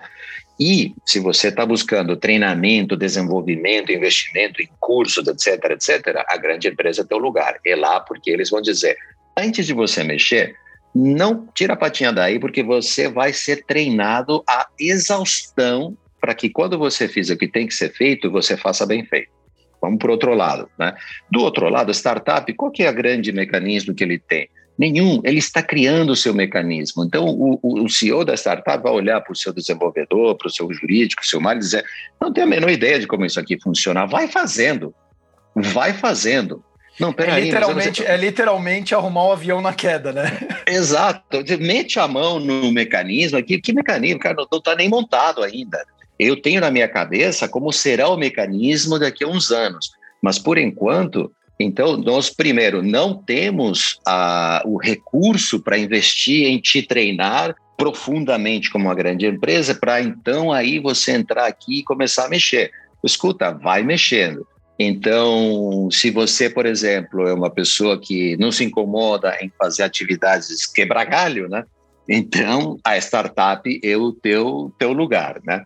E 0.57 0.95
se 1.05 1.19
você 1.19 1.49
está 1.49 1.65
buscando 1.65 2.15
treinamento, 2.15 2.95
desenvolvimento, 2.95 3.91
investimento 3.91 4.61
em 4.61 4.69
cursos, 4.79 5.27
etc., 5.27 5.71
etc., 5.71 6.23
a 6.27 6.37
grande 6.37 6.69
empresa 6.69 7.01
é 7.01 7.05
teu 7.05 7.17
lugar. 7.17 7.59
É 7.65 7.75
lá 7.75 7.99
porque 7.99 8.29
eles 8.29 8.49
vão 8.49 8.61
dizer, 8.61 8.97
antes 9.39 9.65
de 9.65 9.73
você 9.73 10.03
mexer, 10.03 10.55
não 10.93 11.47
tira 11.53 11.73
a 11.73 11.77
patinha 11.77 12.11
daí, 12.11 12.39
porque 12.39 12.63
você 12.63 13.07
vai 13.07 13.33
ser 13.33 13.65
treinado 13.65 14.43
a 14.47 14.67
exaustão 14.79 15.97
para 16.19 16.33
que 16.33 16.49
quando 16.49 16.77
você 16.77 17.07
fizer 17.07 17.33
o 17.33 17.37
que 17.37 17.47
tem 17.47 17.67
que 17.67 17.73
ser 17.73 17.93
feito, 17.93 18.29
você 18.29 18.57
faça 18.57 18.85
bem 18.85 19.05
feito. 19.05 19.29
Vamos 19.81 19.99
para 19.99 20.09
o 20.09 20.11
outro 20.11 20.33
lado. 20.33 20.69
Né? 20.77 20.93
Do 21.31 21.41
outro 21.41 21.69
lado, 21.69 21.89
a 21.89 21.93
startup, 21.93 22.51
qual 22.53 22.71
que 22.71 22.83
é 22.83 22.89
o 22.89 22.93
grande 22.93 23.31
mecanismo 23.31 23.93
que 23.93 24.03
ele 24.03 24.19
tem? 24.19 24.49
Nenhum, 24.77 25.21
ele 25.25 25.39
está 25.39 25.61
criando 25.61 26.11
o 26.11 26.15
seu 26.15 26.33
mecanismo. 26.33 27.03
Então, 27.03 27.25
o, 27.27 27.83
o 27.83 27.89
CEO 27.89 28.23
da 28.23 28.33
startup 28.35 28.81
vai 28.81 28.93
olhar 28.93 29.19
para 29.19 29.33
o 29.33 29.35
seu 29.35 29.53
desenvolvedor, 29.53 30.37
para 30.37 30.47
o 30.47 30.51
seu 30.51 30.71
jurídico, 30.73 31.25
seu 31.25 31.41
mal 31.41 31.55
e 31.55 31.59
dizer: 31.59 31.83
não 32.19 32.31
tenho 32.31 32.47
a 32.47 32.49
menor 32.49 32.69
ideia 32.69 32.97
de 32.97 33.05
como 33.05 33.25
isso 33.25 33.39
aqui 33.39 33.59
funciona. 33.61 34.05
Vai 34.05 34.29
fazendo, 34.29 34.95
vai 35.53 35.91
fazendo. 35.93 36.63
Não, 36.99 37.13
peraí. 37.13 37.41
É 37.41 37.45
literalmente, 37.45 38.05
é 38.05 38.17
literalmente 38.17 38.93
arrumar 38.93 39.23
o 39.23 39.29
um 39.29 39.31
avião 39.31 39.61
na 39.61 39.73
queda, 39.73 40.11
né? 40.11 40.37
Exato. 40.67 41.43
Mete 41.59 41.99
a 41.99 42.07
mão 42.07 42.39
no 42.39 42.71
mecanismo 42.71 43.37
aqui. 43.37 43.59
Que 43.59 43.71
mecanismo? 43.71 44.19
Cara, 44.19 44.35
não 44.51 44.57
está 44.57 44.75
nem 44.75 44.89
montado 44.89 45.41
ainda. 45.43 45.83
Eu 46.19 46.41
tenho 46.41 46.59
na 46.59 46.69
minha 46.69 46.87
cabeça 46.87 47.47
como 47.47 47.71
será 47.71 48.09
o 48.09 48.17
mecanismo 48.17 48.99
daqui 48.99 49.23
a 49.23 49.27
uns 49.27 49.51
anos. 49.51 49.91
Mas, 50.21 50.37
por 50.37 50.57
enquanto, 50.57 51.31
então, 51.57 51.95
nós, 51.95 52.29
primeiro, 52.29 52.83
não 52.83 53.13
temos 53.13 53.99
a, 54.05 54.61
o 54.65 54.77
recurso 54.77 55.61
para 55.61 55.77
investir 55.77 56.47
em 56.47 56.59
te 56.59 56.81
treinar 56.81 57.55
profundamente 57.77 58.69
como 58.69 58.85
uma 58.85 58.95
grande 58.95 59.25
empresa, 59.25 59.73
para 59.73 60.01
então 60.01 60.51
aí 60.51 60.79
você 60.79 61.13
entrar 61.13 61.45
aqui 61.45 61.79
e 61.79 61.83
começar 61.83 62.25
a 62.25 62.29
mexer. 62.29 62.71
Escuta, 63.01 63.51
vai 63.51 63.83
mexendo. 63.83 64.45
Então, 64.79 65.89
se 65.91 66.09
você, 66.09 66.49
por 66.49 66.65
exemplo, 66.65 67.27
é 67.27 67.33
uma 67.33 67.49
pessoa 67.49 67.99
que 67.99 68.37
não 68.37 68.51
se 68.51 68.63
incomoda 68.63 69.37
em 69.41 69.51
fazer 69.57 69.83
atividades 69.83 70.65
quebrar 70.65 71.03
galho, 71.03 71.49
né? 71.49 71.65
Então, 72.07 72.79
a 72.83 72.97
startup 72.97 73.79
é 73.83 73.97
o 73.97 74.13
teu, 74.13 74.73
teu 74.79 74.93
lugar, 74.93 75.41
né? 75.43 75.63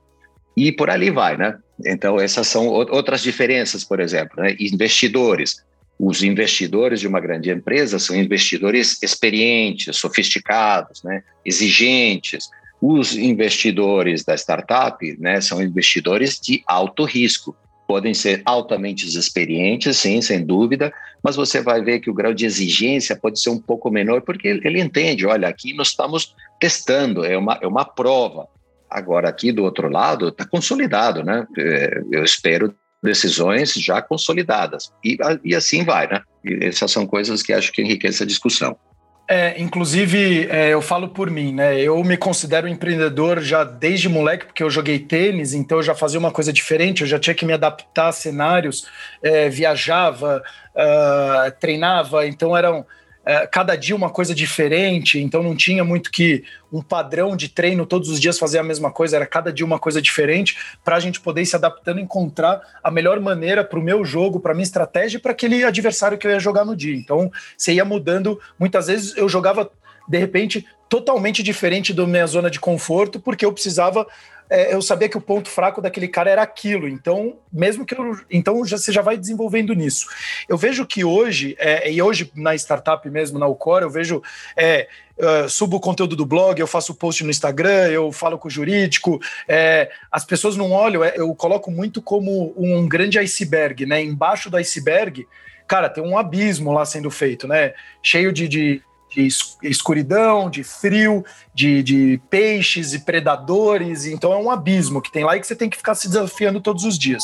E 0.58 0.72
por 0.72 0.89
ali 0.89 1.12
vai, 1.12 1.38
né? 1.38 1.58
Então, 1.86 2.20
essas 2.20 2.48
são 2.48 2.67
outras 2.67 3.22
diferenças, 3.22 3.84
por 3.84 4.00
exemplo, 4.00 4.41
né? 4.41 4.55
Investidores 4.60 5.63
os 6.00 6.24
investidores 6.24 7.00
de 7.00 7.08
uma 7.08 7.20
grande 7.20 7.50
empresa 7.50 8.00
são 8.00 8.15
investidores 8.15 9.01
experientes, 9.01 9.96
sofisticados, 9.96 11.03
né, 11.03 11.24
exigentes. 11.46 12.50
Os 12.82 13.15
investidores 13.15 14.24
da 14.24 14.36
startup 14.36 15.17
né, 15.20 15.39
são 15.39 15.62
investidores 15.62 16.39
de 16.39 16.62
alto 16.67 17.05
risco. 17.05 17.55
Podem 17.87 18.13
ser 18.13 18.41
altamente 18.45 19.07
experientes, 19.07 19.97
sim, 19.97 20.21
sem 20.21 20.45
dúvida, 20.45 20.93
mas 21.23 21.35
você 21.35 21.61
vai 21.61 21.81
ver 21.81 21.99
que 21.99 22.09
o 22.09 22.13
grau 22.13 22.33
de 22.33 22.45
exigência 22.45 23.15
pode 23.15 23.39
ser 23.39 23.49
um 23.49 23.59
pouco 23.59 23.89
menor, 23.91 24.21
porque 24.21 24.47
ele 24.47 24.81
entende: 24.81 25.25
olha, 25.25 25.47
aqui 25.47 25.73
nós 25.73 25.89
estamos 25.89 26.35
testando, 26.59 27.25
é 27.25 27.37
uma, 27.37 27.59
é 27.61 27.67
uma 27.67 27.85
prova. 27.85 28.47
Agora, 28.89 29.27
aqui 29.27 29.51
do 29.51 29.63
outro 29.63 29.89
lado, 29.89 30.29
está 30.29 30.45
consolidado, 30.45 31.23
né? 31.23 31.47
É, 31.57 32.01
eu 32.11 32.23
espero 32.23 32.73
decisões 33.01 33.73
já 33.73 34.01
consolidadas. 34.01 34.91
E, 35.03 35.17
e 35.43 35.55
assim 35.55 35.83
vai, 35.83 36.07
né? 36.07 36.21
E 36.45 36.65
essas 36.65 36.91
são 36.91 37.05
coisas 37.05 37.43
que 37.43 37.51
acho 37.51 37.71
que 37.71 37.81
enriquecem 37.81 38.23
a 38.23 38.27
discussão. 38.27 38.77
É, 39.25 39.60
inclusive, 39.62 40.48
é, 40.50 40.74
eu 40.74 40.82
falo 40.82 41.08
por 41.08 41.32
mim, 41.32 41.53
né? 41.53 41.80
Eu 41.80 42.03
me 42.03 42.18
considero 42.18 42.68
empreendedor 42.68 43.39
já 43.42 43.63
desde 43.63 44.10
moleque, 44.10 44.48
porque 44.48 44.62
eu 44.62 44.70
joguei 44.70 45.00
tênis, 45.00 45.53
então 45.53 45.77
eu 45.77 45.84
já 45.84 45.96
fazia 45.96 46.20
uma 46.20 46.32
coisa 46.32 46.51
diferente, 46.51 47.01
eu 47.01 47.08
já 47.08 47.18
tinha 47.18 47.34
que 47.34 47.46
me 47.46 47.53
adaptar 47.53 48.10
a 48.10 48.12
cenários, 48.12 48.86
é, 49.22 49.48
viajava, 49.48 50.44
uh, 50.75 51.51
treinava, 51.58 52.27
então 52.27 52.56
eram 52.56 52.86
é, 53.25 53.48
cada 53.48 53.75
dia 53.75 53.96
uma 53.96 54.10
coisa 54.10 54.36
diferente, 54.36 55.20
então 55.20 55.42
não 55.42 55.56
tinha 55.56 55.84
muito 55.84 56.12
que 56.12 56.44
um 56.72 56.82
padrão 56.82 57.36
de 57.38 57.48
treino 57.48 57.86
todos 57.86 58.10
os 58.10 58.20
dias 58.20 58.38
fazer 58.38 58.60
a 58.60 58.63
mesma 58.63 58.92
coisa, 58.92 59.15
era 59.15 59.25
cada 59.25 59.51
dia 59.51 59.65
uma 59.65 59.80
coisa 59.80 60.01
diferente, 60.01 60.58
para 60.84 60.98
a 60.98 61.00
gente 61.00 61.22
poder 61.22 61.42
ir 61.42 61.46
se 61.46 61.56
adaptando 61.56 62.00
e 62.00 62.03
encontrar 62.03 62.62
a 62.84 62.92
melhor 62.92 63.20
maneira 63.20 63.63
para 63.63 63.80
o 63.80 63.82
meu 63.82 64.03
jogo, 64.03 64.39
para 64.39 64.53
minha 64.53 64.63
estratégia 64.63 65.18
e 65.18 65.22
para 65.22 65.32
aquele 65.32 65.63
adversário 65.63 66.18
que 66.18 66.27
eu 66.27 66.32
ia 66.32 66.39
jogar 66.39 66.65
no 66.65 66.75
dia. 66.75 66.96
Então 66.96 67.32
você 67.58 67.74
ia 67.74 67.86
mudando, 67.86 68.39
muitas 68.60 68.88
vezes 68.88 69.15
eu 69.15 69.30
jogava 69.30 69.72
de 70.08 70.18
repente 70.18 70.65
totalmente 70.89 71.42
diferente 71.42 71.94
da 71.94 72.06
minha 72.06 72.27
zona 72.27 72.51
de 72.51 72.60
conforto, 72.60 73.20
porque 73.20 73.46
eu 73.46 73.53
precisava 73.53 74.06
é, 74.50 74.73
eu 74.73 74.81
sabia 74.81 75.09
que 75.09 75.17
o 75.17 75.21
ponto 75.21 75.50
fraco 75.50 75.81
daquele 75.81 76.07
cara 76.07 76.29
era 76.29 76.41
aquilo. 76.41 76.88
Então, 76.88 77.38
mesmo 77.51 77.85
que 77.85 77.95
eu. 77.95 78.19
Então, 78.29 78.65
já, 78.65 78.77
você 78.77 78.91
já 78.91 79.01
vai 79.01 79.17
desenvolvendo 79.17 79.73
nisso. 79.73 80.07
Eu 80.47 80.57
vejo 80.57 80.85
que 80.85 81.03
hoje, 81.03 81.55
é, 81.59 81.91
e 81.91 82.01
hoje 82.01 82.31
na 82.35 82.55
startup 82.55 83.09
mesmo, 83.09 83.39
na 83.39 83.47
Ucor, 83.47 83.81
eu 83.81 83.89
vejo. 83.89 84.21
É, 84.55 84.88
Uh, 85.15 85.47
subo 85.47 85.77
o 85.77 85.79
conteúdo 85.79 86.15
do 86.15 86.25
blog, 86.25 86.59
eu 86.59 86.65
faço 86.65 86.95
post 86.95 87.23
no 87.23 87.29
Instagram, 87.29 87.88
eu 87.91 88.12
falo 88.12 88.35
com 88.35 88.47
o 88.47 88.51
jurídico. 88.51 89.21
É, 89.47 89.91
as 90.12 90.25
pessoas 90.25 90.57
não 90.57 90.71
olham, 90.71 91.03
é, 91.03 91.13
eu 91.15 91.35
coloco 91.35 91.69
muito 91.69 92.01
como 92.01 92.51
um 92.57 92.88
grande 92.88 93.19
iceberg, 93.19 93.85
né? 93.85 94.01
Embaixo 94.01 94.50
do 94.50 94.57
iceberg, 94.57 95.27
cara, 95.67 95.88
tem 95.88 96.03
um 96.03 96.17
abismo 96.17 96.71
lá 96.71 96.83
sendo 96.83 97.12
feito, 97.12 97.47
né? 97.47 97.75
Cheio 98.01 98.33
de, 98.33 98.47
de 98.47 98.81
de 99.13 99.27
escuridão, 99.62 100.50
de 100.50 100.63
frio, 100.63 101.24
de, 101.53 101.84
de 101.84 102.22
peixes 102.29 102.93
e 102.93 103.00
predadores. 103.00 104.05
Então 104.05 104.34
é 104.34 104.38
um 104.38 104.50
abismo 104.50 105.01
que 105.01 105.12
tem 105.12 105.24
lá 105.24 105.38
e 105.38 105.39
que 105.39 105.48
você 105.48 105.55
tem 105.55 105.70
que 105.70 105.77
ficar 105.77 105.96
se 105.96 106.08
desafiando 106.08 106.60
todos 106.60 106.84
os 106.84 106.98
dias. 106.98 107.24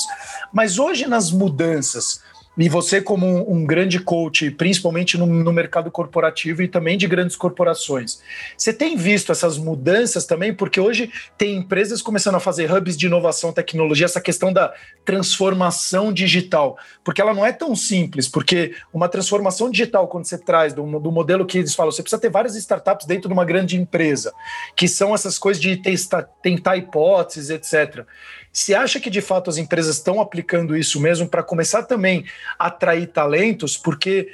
Mas 0.54 0.78
hoje, 0.78 1.08
nas 1.08 1.32
mudanças, 1.32 2.22
e 2.60 2.68
você, 2.68 3.02
como 3.02 3.26
um, 3.26 3.60
um 3.60 3.66
grande 3.66 4.00
coach, 4.00 4.52
principalmente 4.52 5.18
no, 5.18 5.26
no, 5.26 5.54
mercado 5.54 5.90
corporativo 5.90 6.62
e 6.62 6.68
também 6.68 6.98
de 6.98 7.08
grandes 7.08 7.38
corporações, 7.38 8.20
você 8.58 8.74
tem 8.74 8.98
visto 8.98 9.32
essas 9.32 9.58
mudanças 9.58 10.26
também? 10.26 10.54
Porque 10.54 10.78
hoje 10.78 11.10
tem 11.38 11.56
empresas 11.56 12.02
começando 12.02 12.36
a 12.36 12.40
fazer 12.40 12.70
hubs 12.70 12.98
de 12.98 13.06
inovação, 13.06 13.54
tecnologia, 13.54 14.06
essa 14.06 14.20
questão 14.20 14.52
da 14.52 14.74
transformação 15.06 16.12
digital, 16.12 16.78
porque 17.02 17.22
ela 17.22 17.34
não 17.34 17.46
é 17.46 17.54
tão 17.54 17.74
simples, 17.78 18.28
porque 18.28 18.76
uma 18.94 19.08
transformação 19.08 19.72
digital, 19.72 20.10
quando 20.10 20.26
você 20.26 20.38
traz 20.38 20.74
do, 20.74 21.00
do 21.00 21.12
modelo 21.14 21.46
que 21.46 21.60
eles 21.60 21.74
falam, 21.74 21.94
você 21.94 22.04
precisa 22.04 22.22
ter 22.22 22.30
várias 22.30 22.58
startups 22.58 23.08
dentro 23.08 23.30
de 23.30 23.34
uma 23.34 23.46
grande 23.46 23.78
empresa, 23.78 24.34
que 24.76 24.88
são 24.88 25.16
essas 25.16 25.40
coisas 25.40 25.62
de 25.62 25.82
tentar 26.42 26.76
hipóteses, 26.76 27.50
etc. 27.50 28.06
Se 28.52 28.74
acha 28.74 29.00
que 29.00 29.10
de 29.10 29.22
fato 29.22 29.50
as 29.50 29.58
empresas 29.58 29.98
estão 29.98 30.20
aplicando 30.20 30.76
isso 30.76 31.00
mesmo 31.00 31.28
para 31.28 31.44
começar 31.44 31.84
também 31.84 32.26
a 32.58 32.68
atrair 32.68 33.08
talentos, 33.08 33.78
porque 33.78 34.30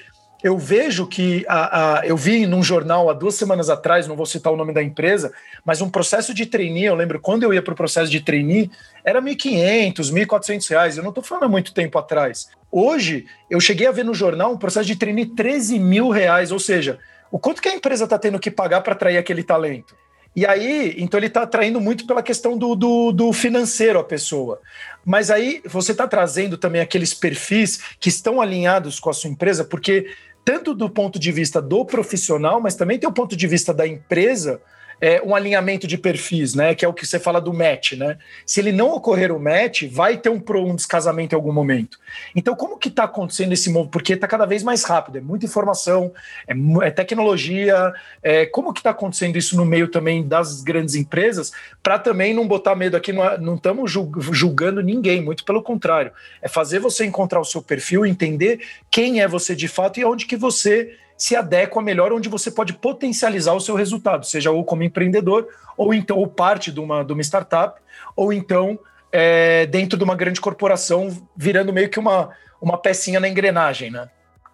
eu 0.45 0.59
vejo 0.59 1.07
que 1.07 1.43
a, 1.47 1.99
a, 1.99 2.05
eu 2.05 2.15
vi 2.15 2.45
num 2.45 2.61
jornal 2.61 3.09
há 3.09 3.13
duas 3.13 3.33
semanas 3.33 3.67
atrás, 3.67 4.07
não 4.07 4.15
vou 4.15 4.27
citar 4.27 4.53
o 4.53 4.55
nome 4.55 4.73
da 4.73 4.83
empresa, 4.83 5.33
mas 5.65 5.81
um 5.81 5.89
processo 5.89 6.35
de 6.35 6.45
trainee, 6.45 6.85
eu 6.85 6.93
lembro 6.93 7.19
quando 7.19 7.41
eu 7.41 7.51
ia 7.51 7.63
para 7.63 7.73
o 7.73 7.75
processo 7.75 8.11
de 8.11 8.21
trainee, 8.21 8.69
era 9.03 9.19
R$ 9.19 9.31
1.500, 9.31 10.13
1.400 10.13 10.69
reais, 10.69 10.97
eu 10.97 11.03
não 11.03 11.09
estou 11.09 11.23
falando 11.23 11.45
há 11.45 11.49
muito 11.49 11.73
tempo 11.73 11.97
atrás. 11.97 12.47
Hoje, 12.71 13.25
eu 13.49 13.59
cheguei 13.59 13.87
a 13.87 13.91
ver 13.91 14.05
no 14.05 14.13
jornal 14.13 14.51
um 14.51 14.57
processo 14.57 14.85
de 14.85 14.95
trainee 14.95 15.25
13 15.25 15.79
mil 15.79 16.09
reais, 16.09 16.51
ou 16.51 16.59
seja, 16.59 16.99
o 17.31 17.39
quanto 17.39 17.59
que 17.59 17.69
a 17.69 17.73
empresa 17.73 18.03
está 18.03 18.19
tendo 18.19 18.39
que 18.39 18.51
pagar 18.51 18.81
para 18.81 18.93
atrair 18.93 19.17
aquele 19.17 19.43
talento? 19.43 19.95
E 20.35 20.45
aí, 20.45 20.95
então 20.97 21.17
ele 21.17 21.27
está 21.27 21.43
atraindo 21.43 21.79
muito 21.79 22.05
pela 22.05 22.21
questão 22.21 22.57
do, 22.57 22.75
do, 22.75 23.11
do, 23.13 23.31
financeiro 23.31 23.99
a 23.99 24.03
pessoa. 24.03 24.59
Mas 25.05 25.31
aí 25.31 25.61
você 25.65 25.93
está 25.93 26.05
trazendo 26.05 26.57
também 26.57 26.81
aqueles 26.81 27.13
perfis 27.13 27.79
que 27.99 28.09
estão 28.09 28.41
alinhados 28.41 28.99
com 28.99 29.09
a 29.09 29.13
sua 29.13 29.29
empresa, 29.29 29.63
porque 29.63 30.07
tanto 30.43 30.73
do 30.73 30.89
ponto 30.89 31.17
de 31.17 31.31
vista 31.31 31.61
do 31.61 31.85
profissional, 31.85 32.59
mas 32.59 32.75
também 32.75 32.99
tem 32.99 33.07
o 33.09 33.13
ponto 33.13 33.35
de 33.35 33.47
vista 33.47 33.73
da 33.73 33.87
empresa, 33.87 34.61
é, 34.99 35.21
um 35.21 35.35
alinhamento 35.35 35.87
de 35.87 35.97
perfis, 35.97 36.53
né? 36.53 36.73
Que 36.73 36.85
é 36.85 36.87
o 36.87 36.93
que 36.93 37.05
você 37.05 37.19
fala 37.19 37.39
do 37.41 37.53
match, 37.53 37.93
né? 37.93 38.17
Se 38.45 38.59
ele 38.59 38.71
não 38.71 38.91
ocorrer 38.91 39.31
o 39.31 39.39
match, 39.39 39.83
vai 39.91 40.17
ter 40.17 40.29
um, 40.29 40.41
um 40.49 40.75
descasamento 40.75 41.35
em 41.35 41.37
algum 41.37 41.51
momento. 41.51 41.99
Então, 42.35 42.55
como 42.55 42.77
que 42.77 42.89
está 42.89 43.03
acontecendo 43.03 43.53
esse 43.53 43.69
movimento? 43.69 43.91
Porque 43.91 44.13
está 44.13 44.27
cada 44.27 44.45
vez 44.45 44.63
mais 44.63 44.83
rápido, 44.83 45.17
é 45.17 45.21
muita 45.21 45.45
informação, 45.45 46.11
é, 46.47 46.53
é 46.87 46.91
tecnologia. 46.91 47.93
É, 48.23 48.45
como 48.45 48.73
que 48.73 48.79
está 48.79 48.91
acontecendo 48.91 49.37
isso 49.37 49.55
no 49.55 49.65
meio 49.65 49.87
também 49.87 50.27
das 50.27 50.61
grandes 50.61 50.95
empresas? 50.95 51.51
Para 51.83 51.99
também 51.99 52.33
não 52.33 52.47
botar 52.47 52.75
medo 52.75 52.97
aqui, 52.97 53.11
não 53.13 53.55
estamos 53.55 53.91
julgando 53.91 54.81
ninguém, 54.81 55.21
muito 55.21 55.43
pelo 55.43 55.61
contrário. 55.61 56.11
É 56.41 56.47
fazer 56.47 56.79
você 56.79 57.05
encontrar 57.05 57.39
o 57.39 57.45
seu 57.45 57.61
perfil, 57.61 58.05
entender 58.05 58.61
quem 58.89 59.21
é 59.21 59.27
você 59.27 59.55
de 59.55 59.67
fato 59.67 59.99
e 59.99 60.05
onde 60.05 60.25
que 60.25 60.35
você 60.35 60.97
se 61.17 61.35
adequa 61.35 61.81
melhor 61.81 62.11
onde 62.11 62.29
você 62.29 62.51
pode 62.51 62.73
potencializar 62.73 63.53
o 63.53 63.61
seu 63.61 63.75
resultado, 63.75 64.25
seja 64.25 64.51
ou 64.51 64.63
como 64.63 64.83
empreendedor, 64.83 65.47
ou 65.77 65.93
então 65.93 66.17
ou 66.17 66.27
parte 66.27 66.71
de 66.71 66.79
uma, 66.79 67.03
de 67.03 67.13
uma 67.13 67.21
startup, 67.21 67.79
ou 68.15 68.33
então 68.33 68.77
é, 69.11 69.65
dentro 69.65 69.97
de 69.97 70.03
uma 70.03 70.15
grande 70.15 70.41
corporação, 70.41 71.09
virando 71.35 71.71
meio 71.71 71.89
que 71.89 71.99
uma, 71.99 72.31
uma 72.61 72.77
pecinha 72.77 73.19
na 73.19 73.29
engrenagem, 73.29 73.89
né? 73.91 74.09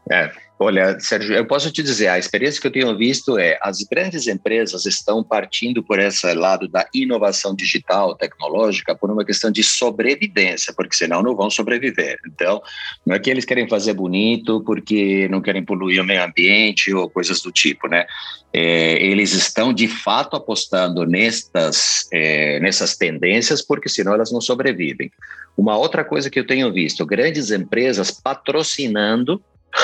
É, 0.10 0.32
olha, 0.62 1.00
Sérgio, 1.00 1.34
eu 1.34 1.46
posso 1.46 1.72
te 1.72 1.82
dizer, 1.82 2.08
a 2.08 2.20
experiência 2.20 2.62
que 2.62 2.68
eu 2.68 2.72
tenho 2.72 2.96
visto 2.96 3.38
é 3.38 3.58
as 3.62 3.80
grandes 3.80 4.28
empresas 4.28 4.86
estão 4.86 5.24
partindo 5.24 5.82
por 5.82 6.00
esse 6.00 6.32
lado 6.34 6.68
da 6.68 6.88
inovação 6.94 7.56
digital, 7.56 8.16
tecnológica, 8.16 8.96
por 8.96 9.10
uma 9.10 9.26
questão 9.26 9.52
de 9.52 9.64
sobrevivência, 9.64 10.72
porque 10.76 10.96
senão 10.96 11.24
não 11.24 11.36
vão 11.36 11.50
sobreviver. 11.50 12.20
Então, 12.28 12.62
não 13.04 13.16
é 13.16 13.20
que 13.20 13.30
eles 13.30 13.44
querem 13.44 13.68
fazer 13.68 13.94
bonito 13.94 14.64
porque 14.64 15.28
não 15.30 15.42
querem 15.42 15.66
poluir 15.66 16.00
o 16.00 16.06
meio 16.06 16.24
ambiente 16.24 16.94
ou 16.94 17.10
coisas 17.10 17.42
do 17.42 17.52
tipo, 17.52 17.88
né? 17.88 18.06
É, 18.54 19.02
eles 19.04 19.34
estão 19.34 19.74
de 19.74 19.88
fato 19.88 20.36
apostando 20.36 21.06
nestas, 21.06 22.08
é, 22.12 22.60
nessas 22.60 22.98
tendências 22.98 23.62
porque 23.62 23.90
senão 23.90 24.14
elas 24.14 24.32
não 24.32 24.42
sobrevivem. 24.42 25.12
Uma 25.58 25.78
outra 25.78 26.04
coisa 26.04 26.30
que 26.30 26.40
eu 26.40 26.46
tenho 26.46 26.72
visto, 26.72 27.06
grandes 27.06 27.50
empresas 27.50 28.12
patrocinando 28.12 29.42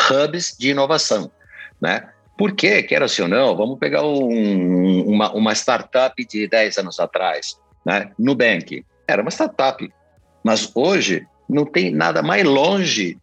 hubs 0.10 0.56
de 0.58 0.70
inovação, 0.70 1.32
né? 1.82 2.10
Por 2.38 2.54
quê? 2.54 2.84
Quer 2.84 3.02
assim 3.02 3.24
ou 3.24 3.28
não, 3.28 3.56
vamos 3.56 3.80
pegar 3.80 4.04
um, 4.06 5.02
uma, 5.08 5.32
uma 5.34 5.54
startup 5.54 6.24
de 6.24 6.48
10 6.48 6.78
anos 6.78 7.00
atrás, 7.00 7.58
né? 7.86 8.12
Nubank, 8.18 8.86
era 9.08 9.22
uma 9.22 9.32
startup, 9.32 9.92
mas 10.44 10.72
hoje 10.76 11.26
não 11.50 11.66
tem 11.66 11.92
nada 11.92 12.22
mais 12.22 12.44
longe 12.44 13.18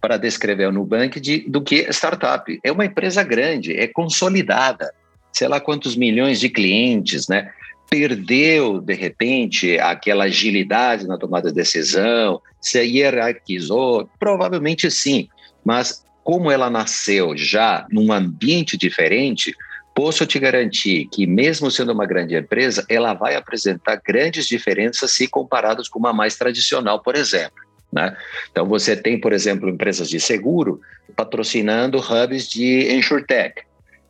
para 0.00 0.16
descrever 0.16 0.66
o 0.66 0.72
Nubank 0.72 1.18
de, 1.20 1.48
do 1.48 1.62
que 1.62 1.88
startup. 1.92 2.60
É 2.62 2.72
uma 2.72 2.84
empresa 2.84 3.22
grande, 3.22 3.72
é 3.72 3.86
consolidada, 3.86 4.92
sei 5.32 5.48
lá 5.48 5.60
quantos 5.60 5.96
milhões 5.96 6.40
de 6.40 6.48
clientes, 6.48 7.28
né? 7.28 7.50
Perdeu, 7.88 8.80
de 8.80 8.94
repente, 8.94 9.78
aquela 9.78 10.24
agilidade 10.24 11.06
na 11.06 11.18
tomada 11.18 11.48
de 11.48 11.54
decisão, 11.54 12.40
se 12.60 12.80
hierarquizou? 12.80 14.08
Provavelmente 14.18 14.90
sim. 14.90 15.28
Mas 15.64 16.04
como 16.24 16.50
ela 16.50 16.70
nasceu 16.70 17.36
já 17.36 17.86
num 17.90 18.12
ambiente 18.12 18.76
diferente, 18.76 19.54
posso 19.94 20.24
te 20.26 20.38
garantir 20.38 21.08
que, 21.10 21.26
mesmo 21.26 21.70
sendo 21.70 21.92
uma 21.92 22.06
grande 22.06 22.36
empresa, 22.36 22.84
ela 22.88 23.12
vai 23.12 23.34
apresentar 23.34 24.00
grandes 24.04 24.46
diferenças 24.46 25.12
se 25.12 25.28
comparadas 25.28 25.88
com 25.88 25.98
uma 25.98 26.12
mais 26.12 26.36
tradicional, 26.36 27.00
por 27.00 27.16
exemplo. 27.16 27.60
Né? 27.92 28.16
Então, 28.50 28.66
você 28.66 28.96
tem, 28.96 29.20
por 29.20 29.32
exemplo, 29.32 29.68
empresas 29.68 30.08
de 30.08 30.18
seguro 30.18 30.80
patrocinando 31.14 31.98
hubs 31.98 32.48
de 32.48 32.90
InsurTech. 32.94 33.62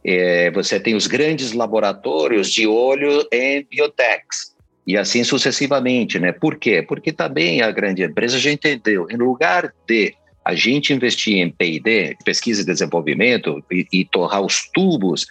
É, 0.04 0.50
você 0.50 0.78
tem 0.78 0.94
os 0.94 1.06
grandes 1.06 1.52
laboratórios 1.52 2.50
de 2.50 2.66
olho 2.66 3.26
em 3.32 3.66
biotechs. 3.68 4.52
E 4.86 4.96
assim 4.96 5.22
sucessivamente, 5.22 6.18
né? 6.18 6.32
Por 6.32 6.56
quê? 6.56 6.82
Porque 6.82 7.12
também 7.12 7.62
a 7.62 7.70
grande 7.70 8.02
empresa 8.02 8.36
já 8.36 8.50
entendeu, 8.50 9.06
em 9.08 9.16
lugar 9.16 9.72
de 9.86 10.12
a 10.44 10.54
gente 10.54 10.92
investir 10.92 11.36
em 11.36 11.50
P&D, 11.50 12.16
pesquisa 12.24 12.62
e 12.62 12.66
desenvolvimento, 12.66 13.62
e, 13.70 13.86
e 13.92 14.04
torrar 14.04 14.42
os 14.42 14.68
tubos, 14.72 15.26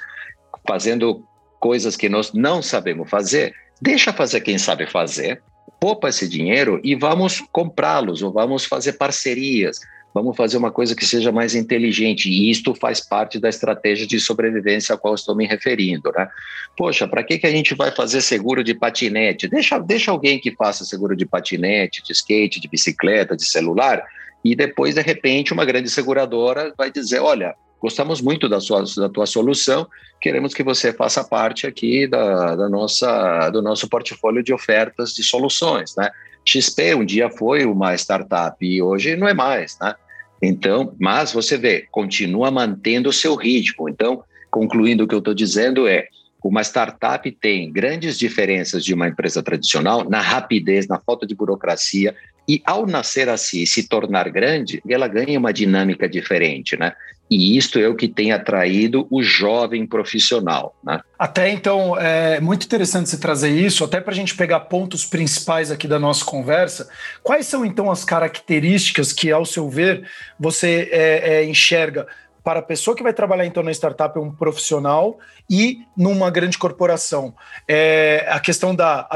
fazendo 0.67 1.23
coisas 1.59 1.95
que 1.95 2.09
nós 2.09 2.33
não 2.33 2.61
sabemos 2.61 3.09
fazer, 3.09 3.53
deixa 3.81 4.13
fazer 4.13 4.41
quem 4.41 4.57
sabe 4.57 4.87
fazer, 4.87 5.41
poupa 5.79 6.09
esse 6.09 6.27
dinheiro 6.27 6.79
e 6.83 6.95
vamos 6.95 7.43
comprá-los, 7.51 8.21
ou 8.21 8.31
vamos 8.31 8.65
fazer 8.65 8.93
parcerias, 8.93 9.79
vamos 10.13 10.35
fazer 10.35 10.57
uma 10.57 10.71
coisa 10.71 10.95
que 10.95 11.05
seja 11.05 11.31
mais 11.31 11.55
inteligente, 11.55 12.29
e 12.29 12.49
isto 12.49 12.73
faz 12.75 12.99
parte 12.99 13.39
da 13.39 13.49
estratégia 13.49 14.05
de 14.05 14.19
sobrevivência 14.19 14.95
a 14.95 14.97
qual 14.97 15.15
estou 15.15 15.35
me 15.35 15.45
referindo, 15.45 16.11
né? 16.15 16.27
Poxa, 16.77 17.07
para 17.07 17.23
que, 17.23 17.37
que 17.37 17.47
a 17.47 17.51
gente 17.51 17.73
vai 17.73 17.91
fazer 17.91 18.21
seguro 18.21 18.63
de 18.63 18.73
patinete? 18.73 19.47
Deixa, 19.47 19.79
deixa 19.79 20.11
alguém 20.11 20.39
que 20.39 20.55
faça 20.55 20.85
seguro 20.85 21.15
de 21.15 21.25
patinete, 21.25 22.03
de 22.03 22.11
skate, 22.11 22.59
de 22.59 22.67
bicicleta, 22.67 23.35
de 23.35 23.45
celular, 23.45 24.03
e 24.43 24.55
depois, 24.55 24.95
de 24.95 25.01
repente, 25.01 25.53
uma 25.53 25.65
grande 25.65 25.89
seguradora 25.89 26.73
vai 26.77 26.91
dizer: 26.91 27.19
olha, 27.19 27.55
gostamos 27.79 28.21
muito 28.21 28.47
da, 28.47 28.59
sua, 28.59 28.83
da 28.97 29.09
tua 29.09 29.25
solução, 29.25 29.87
queremos 30.21 30.53
que 30.53 30.63
você 30.63 30.93
faça 30.93 31.23
parte 31.23 31.65
aqui 31.65 32.07
da, 32.07 32.55
da 32.55 32.69
nossa, 32.69 33.49
do 33.49 33.61
nosso 33.61 33.89
portfólio 33.89 34.43
de 34.43 34.53
ofertas 34.53 35.13
de 35.13 35.23
soluções. 35.23 35.95
Né? 35.95 36.09
XP 36.45 36.95
um 36.95 37.05
dia 37.05 37.29
foi 37.29 37.65
uma 37.65 37.95
startup 37.95 38.55
e 38.65 38.81
hoje 38.81 39.15
não 39.15 39.27
é 39.27 39.33
mais. 39.33 39.77
Né? 39.81 39.95
Então, 40.41 40.95
mas 40.99 41.33
você 41.33 41.57
vê, 41.57 41.87
continua 41.91 42.51
mantendo 42.51 43.09
o 43.09 43.13
seu 43.13 43.35
ritmo. 43.35 43.89
Então, 43.89 44.23
concluindo 44.49 45.03
o 45.03 45.07
que 45.07 45.15
eu 45.15 45.19
estou 45.19 45.33
dizendo 45.33 45.87
é, 45.87 46.07
uma 46.43 46.61
startup 46.61 47.29
tem 47.31 47.71
grandes 47.71 48.17
diferenças 48.17 48.83
de 48.83 48.93
uma 48.93 49.07
empresa 49.07 49.43
tradicional 49.43 50.09
na 50.09 50.19
rapidez, 50.19 50.87
na 50.87 50.99
falta 50.99 51.25
de 51.25 51.35
burocracia, 51.35 52.15
e 52.47 52.61
ao 52.65 52.85
nascer 52.85 53.29
assim 53.29 53.65
se 53.65 53.87
tornar 53.87 54.29
grande, 54.29 54.81
ela 54.87 55.07
ganha 55.07 55.39
uma 55.39 55.53
dinâmica 55.53 56.07
diferente, 56.09 56.77
né? 56.77 56.93
E 57.31 57.57
isto 57.57 57.79
é 57.79 57.87
o 57.87 57.95
que 57.95 58.09
tem 58.09 58.33
atraído 58.33 59.07
o 59.09 59.23
jovem 59.23 59.87
profissional. 59.87 60.75
Né? 60.83 60.99
Até 61.17 61.49
então, 61.49 61.97
é 61.97 62.41
muito 62.41 62.65
interessante 62.65 63.09
você 63.09 63.17
trazer 63.17 63.51
isso, 63.51 63.85
até 63.85 64.01
para 64.01 64.11
a 64.11 64.15
gente 64.15 64.35
pegar 64.35 64.59
pontos 64.61 65.05
principais 65.05 65.71
aqui 65.71 65.87
da 65.87 65.97
nossa 65.97 66.25
conversa. 66.25 66.89
Quais 67.23 67.45
são 67.45 67.65
então 67.65 67.89
as 67.89 68.03
características 68.03 69.13
que, 69.13 69.31
ao 69.31 69.45
seu 69.45 69.69
ver, 69.69 70.05
você 70.37 70.89
é, 70.91 71.35
é, 71.35 71.45
enxerga 71.45 72.05
para 72.43 72.59
a 72.59 72.63
pessoa 72.63 72.95
que 72.95 73.03
vai 73.03 73.13
trabalhar 73.13 73.45
então 73.45 73.61
na 73.61 73.71
startup, 73.71 74.17
um 74.17 74.31
profissional 74.31 75.19
e 75.49 75.79
numa 75.95 76.29
grande 76.29 76.57
corporação. 76.57 77.33
É, 77.67 78.25
a 78.29 78.39
questão 78.39 78.73
da 78.73 79.07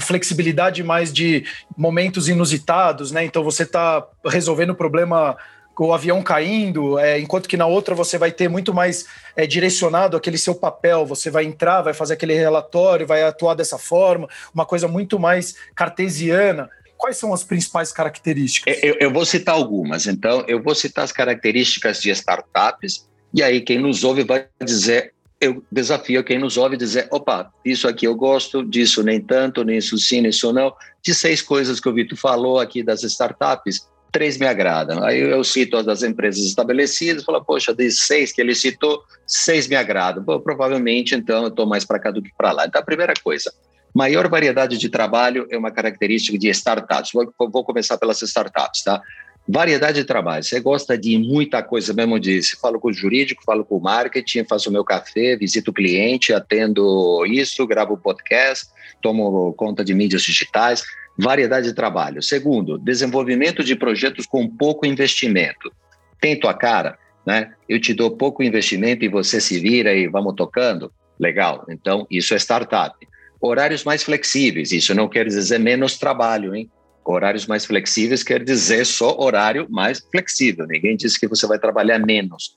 flexibilidade 0.00 0.82
mais 0.82 1.12
de 1.12 1.44
momentos 1.76 2.28
inusitados, 2.28 3.12
né? 3.12 3.24
Então 3.24 3.44
você 3.44 3.62
está 3.62 4.06
resolvendo 4.24 4.70
o 4.70 4.74
problema 4.74 5.36
com 5.74 5.86
o 5.86 5.94
avião 5.94 6.22
caindo, 6.22 6.98
é, 6.98 7.18
enquanto 7.18 7.48
que 7.48 7.56
na 7.56 7.66
outra 7.66 7.94
você 7.94 8.18
vai 8.18 8.30
ter 8.30 8.48
muito 8.48 8.74
mais 8.74 9.06
é, 9.34 9.46
direcionado 9.46 10.16
aquele 10.16 10.36
seu 10.36 10.54
papel. 10.54 11.06
Você 11.06 11.30
vai 11.30 11.44
entrar, 11.44 11.82
vai 11.82 11.94
fazer 11.94 12.14
aquele 12.14 12.34
relatório, 12.34 13.06
vai 13.06 13.22
atuar 13.22 13.54
dessa 13.54 13.78
forma, 13.78 14.28
uma 14.54 14.66
coisa 14.66 14.86
muito 14.86 15.18
mais 15.18 15.54
cartesiana 15.74 16.68
quais 17.02 17.16
são 17.16 17.34
as 17.34 17.42
principais 17.42 17.90
características? 17.90 18.78
Eu, 18.80 18.94
eu, 19.00 19.12
vou 19.12 19.26
citar 19.26 19.56
algumas. 19.56 20.06
Então, 20.06 20.44
eu 20.46 20.62
vou 20.62 20.72
citar 20.72 21.02
as 21.02 21.10
características 21.10 22.00
de 22.00 22.10
startups, 22.10 23.08
e 23.34 23.42
aí 23.42 23.60
quem 23.60 23.80
nos 23.80 24.04
ouve 24.04 24.22
vai 24.22 24.46
dizer. 24.64 25.12
Eu 25.40 25.64
desafio 25.72 26.22
quem 26.22 26.38
nos 26.38 26.56
ouve 26.56 26.76
dizer: 26.76 27.08
opa, 27.10 27.52
isso 27.64 27.88
aqui 27.88 28.06
eu 28.06 28.14
gosto, 28.14 28.64
disso 28.64 29.02
nem 29.02 29.20
tanto, 29.20 29.64
nisso 29.64 29.98
sim, 29.98 30.20
nisso 30.20 30.52
não. 30.52 30.72
De 31.02 31.12
seis 31.12 31.42
coisas 31.42 31.80
que 31.80 31.88
o 31.88 31.92
Vitor 31.92 32.16
falou 32.16 32.60
aqui 32.60 32.84
das 32.84 33.02
startups, 33.02 33.88
três 34.12 34.38
me 34.38 34.46
agradam. 34.46 35.02
Aí 35.02 35.18
eu 35.18 35.42
cito 35.42 35.76
as 35.76 35.84
das 35.84 36.04
empresas 36.04 36.44
estabelecidas, 36.44 37.24
falo, 37.24 37.44
poxa, 37.44 37.74
de 37.74 37.90
seis 37.90 38.30
que 38.30 38.40
ele 38.40 38.54
citou, 38.54 39.02
seis 39.26 39.66
me 39.66 39.74
agradam. 39.74 40.22
Bom, 40.22 40.38
provavelmente, 40.38 41.16
então, 41.16 41.42
eu 41.42 41.48
estou 41.48 41.66
mais 41.66 41.84
para 41.84 41.98
cá 41.98 42.12
do 42.12 42.22
que 42.22 42.30
para 42.38 42.52
lá. 42.52 42.64
Então, 42.64 42.80
a 42.80 42.84
primeira 42.84 43.14
coisa, 43.24 43.52
Maior 43.94 44.28
variedade 44.28 44.78
de 44.78 44.88
trabalho 44.88 45.46
é 45.50 45.58
uma 45.58 45.70
característica 45.70 46.38
de 46.38 46.48
startups. 46.48 47.12
Vou, 47.12 47.32
vou 47.50 47.64
começar 47.64 47.98
pelas 47.98 48.22
startups, 48.22 48.82
tá? 48.82 49.02
Variedade 49.46 50.00
de 50.00 50.04
trabalho. 50.04 50.42
Você 50.42 50.60
gosta 50.60 50.96
de 50.96 51.18
muita 51.18 51.62
coisa, 51.62 51.92
mesmo 51.92 52.18
disse. 52.18 52.56
Falo 52.56 52.78
com 52.78 52.88
o 52.88 52.92
jurídico, 52.92 53.42
falo 53.44 53.64
com 53.64 53.76
o 53.76 53.82
marketing, 53.82 54.44
faço 54.44 54.70
o 54.70 54.72
meu 54.72 54.84
café, 54.84 55.36
visito 55.36 55.72
o 55.72 55.74
cliente, 55.74 56.32
atendo 56.32 57.26
isso, 57.26 57.66
gravo 57.66 57.96
podcast, 57.96 58.68
tomo 59.02 59.52
conta 59.54 59.84
de 59.84 59.94
mídias 59.94 60.22
digitais. 60.22 60.84
Variedade 61.18 61.66
de 61.66 61.74
trabalho. 61.74 62.22
Segundo, 62.22 62.78
desenvolvimento 62.78 63.62
de 63.62 63.76
projetos 63.76 64.26
com 64.26 64.48
pouco 64.48 64.86
investimento. 64.86 65.72
Tem 66.20 66.38
tua 66.38 66.54
cara, 66.54 66.96
né? 67.26 67.52
Eu 67.68 67.80
te 67.80 67.92
dou 67.92 68.16
pouco 68.16 68.42
investimento 68.42 69.04
e 69.04 69.08
você 69.08 69.40
se 69.40 69.58
vira 69.58 69.92
e 69.92 70.06
vamos 70.06 70.34
tocando. 70.34 70.90
Legal. 71.18 71.66
Então, 71.68 72.06
isso 72.10 72.32
é 72.32 72.38
startup. 72.38 72.96
Horários 73.42 73.82
mais 73.82 74.04
flexíveis, 74.04 74.70
isso 74.70 74.94
não 74.94 75.08
quer 75.08 75.26
dizer 75.26 75.58
menos 75.58 75.98
trabalho, 75.98 76.54
hein? 76.54 76.70
Horários 77.04 77.44
mais 77.48 77.64
flexíveis 77.64 78.22
quer 78.22 78.44
dizer 78.44 78.86
só 78.86 79.18
horário 79.18 79.66
mais 79.68 79.98
flexível. 79.98 80.64
Ninguém 80.64 80.96
disse 80.96 81.18
que 81.18 81.26
você 81.26 81.44
vai 81.44 81.58
trabalhar 81.58 81.98
menos. 81.98 82.54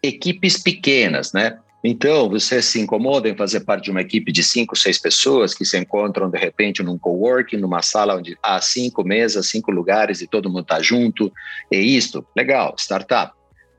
Equipes 0.00 0.56
pequenas, 0.56 1.32
né? 1.32 1.58
Então, 1.82 2.28
você 2.28 2.62
se 2.62 2.78
incomoda 2.78 3.28
em 3.28 3.36
fazer 3.36 3.60
parte 3.60 3.84
de 3.84 3.90
uma 3.90 4.02
equipe 4.02 4.30
de 4.30 4.44
cinco, 4.44 4.76
seis 4.76 4.98
pessoas 4.98 5.52
que 5.52 5.64
se 5.64 5.76
encontram 5.76 6.30
de 6.30 6.38
repente 6.38 6.82
num 6.82 6.98
coworking, 6.98 7.56
numa 7.56 7.82
sala 7.82 8.16
onde 8.16 8.38
há 8.40 8.60
cinco 8.60 9.02
mesas, 9.02 9.48
cinco 9.48 9.72
lugares 9.72 10.20
e 10.20 10.28
todo 10.28 10.48
mundo 10.48 10.62
está 10.62 10.80
junto. 10.80 11.32
É 11.72 11.78
isto, 11.78 12.24
legal, 12.36 12.76
startup. 12.78 13.32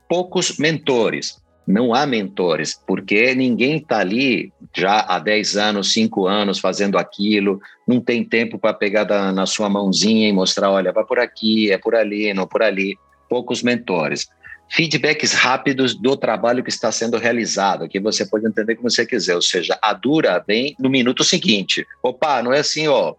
Poucos 0.06 0.58
mentores 0.58 1.41
não 1.66 1.94
há 1.94 2.06
mentores, 2.06 2.78
porque 2.86 3.34
ninguém 3.34 3.76
está 3.76 3.98
ali 3.98 4.52
já 4.74 5.00
há 5.00 5.18
10 5.18 5.56
anos, 5.56 5.92
5 5.92 6.26
anos 6.26 6.58
fazendo 6.58 6.98
aquilo, 6.98 7.60
não 7.86 8.00
tem 8.00 8.24
tempo 8.24 8.58
para 8.58 8.74
pegar 8.74 9.04
da, 9.04 9.32
na 9.32 9.46
sua 9.46 9.68
mãozinha 9.68 10.28
e 10.28 10.32
mostrar, 10.32 10.70
olha, 10.70 10.92
vai 10.92 11.04
por 11.04 11.18
aqui, 11.18 11.70
é 11.70 11.78
por 11.78 11.94
ali, 11.94 12.32
não 12.34 12.46
por 12.46 12.62
ali. 12.62 12.96
Poucos 13.28 13.62
mentores. 13.62 14.28
Feedbacks 14.70 15.32
rápidos 15.32 15.94
do 15.94 16.16
trabalho 16.16 16.64
que 16.64 16.70
está 16.70 16.90
sendo 16.90 17.18
realizado, 17.18 17.88
que 17.88 18.00
você 18.00 18.24
pode 18.24 18.46
entender 18.46 18.74
como 18.74 18.90
você 18.90 19.04
quiser, 19.04 19.34
ou 19.34 19.42
seja, 19.42 19.78
a 19.82 19.92
dura 19.92 20.42
vem 20.46 20.74
no 20.78 20.88
minuto 20.88 21.22
seguinte. 21.22 21.86
Opa, 22.02 22.42
não 22.42 22.52
é 22.52 22.60
assim, 22.60 22.88
ó. 22.88 23.14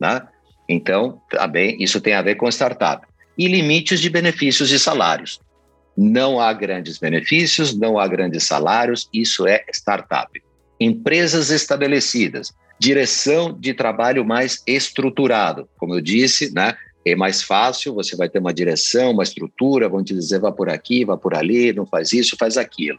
Né? 0.00 0.22
Então, 0.68 1.20
tá 1.30 1.46
bem, 1.46 1.82
isso 1.82 2.00
tem 2.00 2.14
a 2.14 2.22
ver 2.22 2.36
com 2.36 2.48
startup. 2.48 3.06
E 3.36 3.48
limites 3.48 4.00
de 4.00 4.08
benefícios 4.08 4.70
e 4.70 4.78
salários. 4.78 5.40
Não 5.96 6.40
há 6.40 6.52
grandes 6.52 6.98
benefícios, 6.98 7.76
não 7.76 7.98
há 7.98 8.06
grandes 8.06 8.44
salários, 8.44 9.08
isso 9.12 9.46
é 9.46 9.64
startup. 9.72 10.42
Empresas 10.80 11.50
estabelecidas, 11.50 12.52
direção 12.78 13.52
de 13.52 13.72
trabalho 13.72 14.24
mais 14.24 14.62
estruturado. 14.66 15.68
Como 15.76 15.94
eu 15.94 16.00
disse, 16.00 16.52
né, 16.52 16.74
é 17.04 17.14
mais 17.14 17.42
fácil, 17.42 17.94
você 17.94 18.16
vai 18.16 18.28
ter 18.28 18.38
uma 18.38 18.52
direção, 18.52 19.12
uma 19.12 19.22
estrutura, 19.22 19.88
vão 19.88 20.02
te 20.02 20.14
dizer 20.14 20.40
vá 20.40 20.50
por 20.50 20.68
aqui, 20.68 21.04
vá 21.04 21.16
por 21.16 21.34
ali, 21.34 21.72
não 21.72 21.86
faz 21.86 22.12
isso, 22.12 22.36
faz 22.38 22.56
aquilo. 22.56 22.98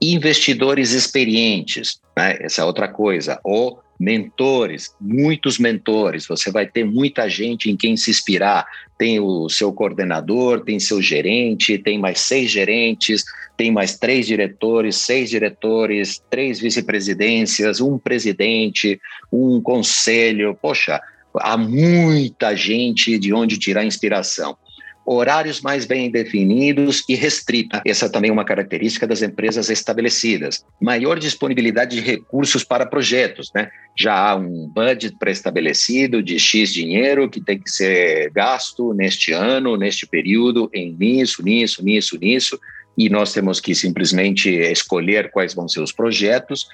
Investidores 0.00 0.92
experientes, 0.92 2.00
né, 2.16 2.38
essa 2.40 2.62
é 2.62 2.64
outra 2.64 2.86
coisa. 2.86 3.40
Ou 3.42 3.82
mentores, 4.00 4.94
muitos 4.98 5.58
mentores, 5.58 6.26
você 6.26 6.50
vai 6.50 6.66
ter 6.66 6.84
muita 6.84 7.28
gente 7.28 7.70
em 7.70 7.76
quem 7.76 7.98
se 7.98 8.10
inspirar. 8.10 8.66
Tem 8.96 9.20
o 9.20 9.46
seu 9.50 9.70
coordenador, 9.74 10.60
tem 10.60 10.80
seu 10.80 11.02
gerente, 11.02 11.76
tem 11.76 11.98
mais 11.98 12.20
seis 12.20 12.50
gerentes, 12.50 13.22
tem 13.58 13.70
mais 13.70 13.98
três 13.98 14.26
diretores, 14.26 14.96
seis 14.96 15.28
diretores, 15.28 16.22
três 16.30 16.58
vice-presidências, 16.58 17.78
um 17.78 17.98
presidente, 17.98 18.98
um 19.30 19.60
conselho. 19.60 20.56
Poxa, 20.60 20.98
há 21.34 21.58
muita 21.58 22.56
gente 22.56 23.18
de 23.18 23.34
onde 23.34 23.58
tirar 23.58 23.84
inspiração 23.84 24.56
horários 25.12 25.60
mais 25.60 25.84
bem 25.84 26.08
definidos 26.08 27.02
e 27.08 27.16
restrita. 27.16 27.82
Essa 27.84 28.08
também 28.08 28.30
é 28.30 28.32
uma 28.32 28.44
característica 28.44 29.06
das 29.06 29.22
empresas 29.22 29.68
estabelecidas. 29.68 30.64
Maior 30.80 31.18
disponibilidade 31.18 31.96
de 31.96 32.02
recursos 32.02 32.62
para 32.62 32.86
projetos, 32.86 33.50
né? 33.52 33.70
Já 33.98 34.14
há 34.14 34.36
um 34.36 34.70
budget 34.72 35.16
pré-estabelecido 35.18 36.22
de 36.22 36.38
X 36.38 36.72
dinheiro 36.72 37.28
que 37.28 37.40
tem 37.40 37.58
que 37.58 37.70
ser 37.70 38.30
gasto 38.30 38.94
neste 38.94 39.32
ano, 39.32 39.76
neste 39.76 40.06
período, 40.06 40.70
em 40.72 40.92
nisso, 40.92 41.42
nisso, 41.42 41.84
nisso, 41.84 42.16
nisso 42.16 42.60
e 42.96 43.08
nós 43.08 43.32
temos 43.32 43.60
que 43.60 43.74
simplesmente 43.74 44.50
escolher 44.50 45.30
quais 45.30 45.54
vão 45.54 45.68
ser 45.68 45.80
os 45.80 45.90
projetos, 45.90 46.68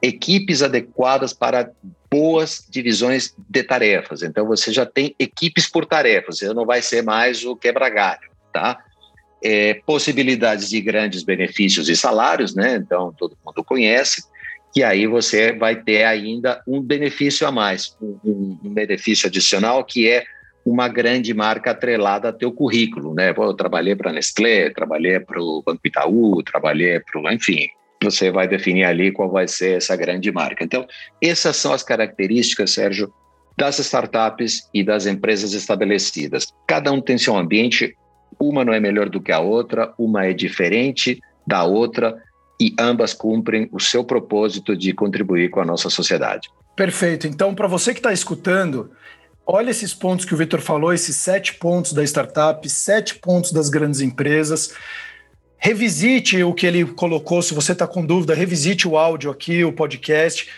equipes 0.00 0.62
adequadas 0.62 1.32
para 1.32 1.70
boas 2.12 2.66
divisões 2.68 3.34
de 3.48 3.62
tarefas. 3.62 4.22
Então 4.22 4.46
você 4.46 4.70
já 4.70 4.84
tem 4.84 5.14
equipes 5.18 5.66
por 5.66 5.86
tarefas, 5.86 6.38
você 6.38 6.52
não 6.52 6.66
vai 6.66 6.82
ser 6.82 7.02
mais 7.02 7.42
o 7.42 7.56
quebra-galho, 7.56 8.30
tá? 8.52 8.78
É, 9.42 9.80
possibilidades 9.86 10.68
de 10.68 10.78
grandes 10.82 11.22
benefícios 11.22 11.88
e 11.88 11.96
salários, 11.96 12.54
né? 12.54 12.76
Então 12.76 13.14
todo 13.16 13.38
mundo 13.42 13.64
conhece. 13.64 14.22
E 14.76 14.84
aí 14.84 15.06
você 15.06 15.52
vai 15.52 15.76
ter 15.82 16.04
ainda 16.04 16.62
um 16.68 16.82
benefício 16.82 17.46
a 17.46 17.50
mais, 17.50 17.96
um, 18.00 18.58
um 18.62 18.74
benefício 18.74 19.26
adicional 19.26 19.82
que 19.82 20.06
é 20.06 20.24
uma 20.64 20.88
grande 20.88 21.32
marca 21.32 21.70
atrelada 21.70 22.28
a 22.28 22.32
teu 22.32 22.52
currículo, 22.52 23.14
né? 23.14 23.34
eu 23.36 23.54
trabalhei 23.54 23.96
para 23.96 24.10
a 24.10 24.12
Nestlé, 24.12 24.70
trabalhei 24.70 25.18
para 25.18 25.42
o 25.42 25.62
Banco 25.64 25.80
Itaú, 25.84 26.42
trabalhei 26.42 27.00
para. 27.00 27.34
Enfim, 27.34 27.68
você 28.04 28.30
vai 28.30 28.48
definir 28.48 28.84
ali 28.84 29.12
qual 29.12 29.30
vai 29.30 29.46
ser 29.48 29.76
essa 29.76 29.96
grande 29.96 30.30
marca. 30.30 30.64
Então, 30.64 30.86
essas 31.20 31.56
são 31.56 31.72
as 31.72 31.82
características, 31.82 32.72
Sérgio, 32.72 33.12
das 33.56 33.78
startups 33.78 34.68
e 34.72 34.82
das 34.82 35.06
empresas 35.06 35.52
estabelecidas. 35.52 36.46
Cada 36.66 36.90
um 36.90 37.00
tem 37.00 37.18
seu 37.18 37.36
ambiente, 37.36 37.94
uma 38.40 38.64
não 38.64 38.72
é 38.72 38.80
melhor 38.80 39.08
do 39.08 39.20
que 39.20 39.32
a 39.32 39.40
outra, 39.40 39.92
uma 39.98 40.26
é 40.26 40.32
diferente 40.32 41.20
da 41.46 41.64
outra 41.64 42.16
e 42.60 42.74
ambas 42.78 43.12
cumprem 43.12 43.68
o 43.72 43.80
seu 43.80 44.04
propósito 44.04 44.76
de 44.76 44.92
contribuir 44.92 45.50
com 45.50 45.60
a 45.60 45.64
nossa 45.64 45.90
sociedade. 45.90 46.48
Perfeito. 46.76 47.26
Então, 47.26 47.54
para 47.54 47.68
você 47.68 47.92
que 47.92 47.98
está 47.98 48.12
escutando, 48.12 48.90
Olha 49.44 49.70
esses 49.70 49.92
pontos 49.92 50.24
que 50.24 50.34
o 50.34 50.36
Vitor 50.36 50.60
falou, 50.60 50.92
esses 50.92 51.16
sete 51.16 51.54
pontos 51.54 51.92
da 51.92 52.04
startup, 52.04 52.68
sete 52.68 53.16
pontos 53.16 53.50
das 53.50 53.68
grandes 53.68 54.00
empresas. 54.00 54.72
Revisite 55.64 56.42
o 56.42 56.52
que 56.52 56.66
ele 56.66 56.84
colocou, 56.84 57.40
se 57.40 57.54
você 57.54 57.70
está 57.70 57.86
com 57.86 58.04
dúvida, 58.04 58.34
revisite 58.34 58.88
o 58.88 58.98
áudio 58.98 59.30
aqui, 59.30 59.64
o 59.64 59.72
podcast 59.72 60.48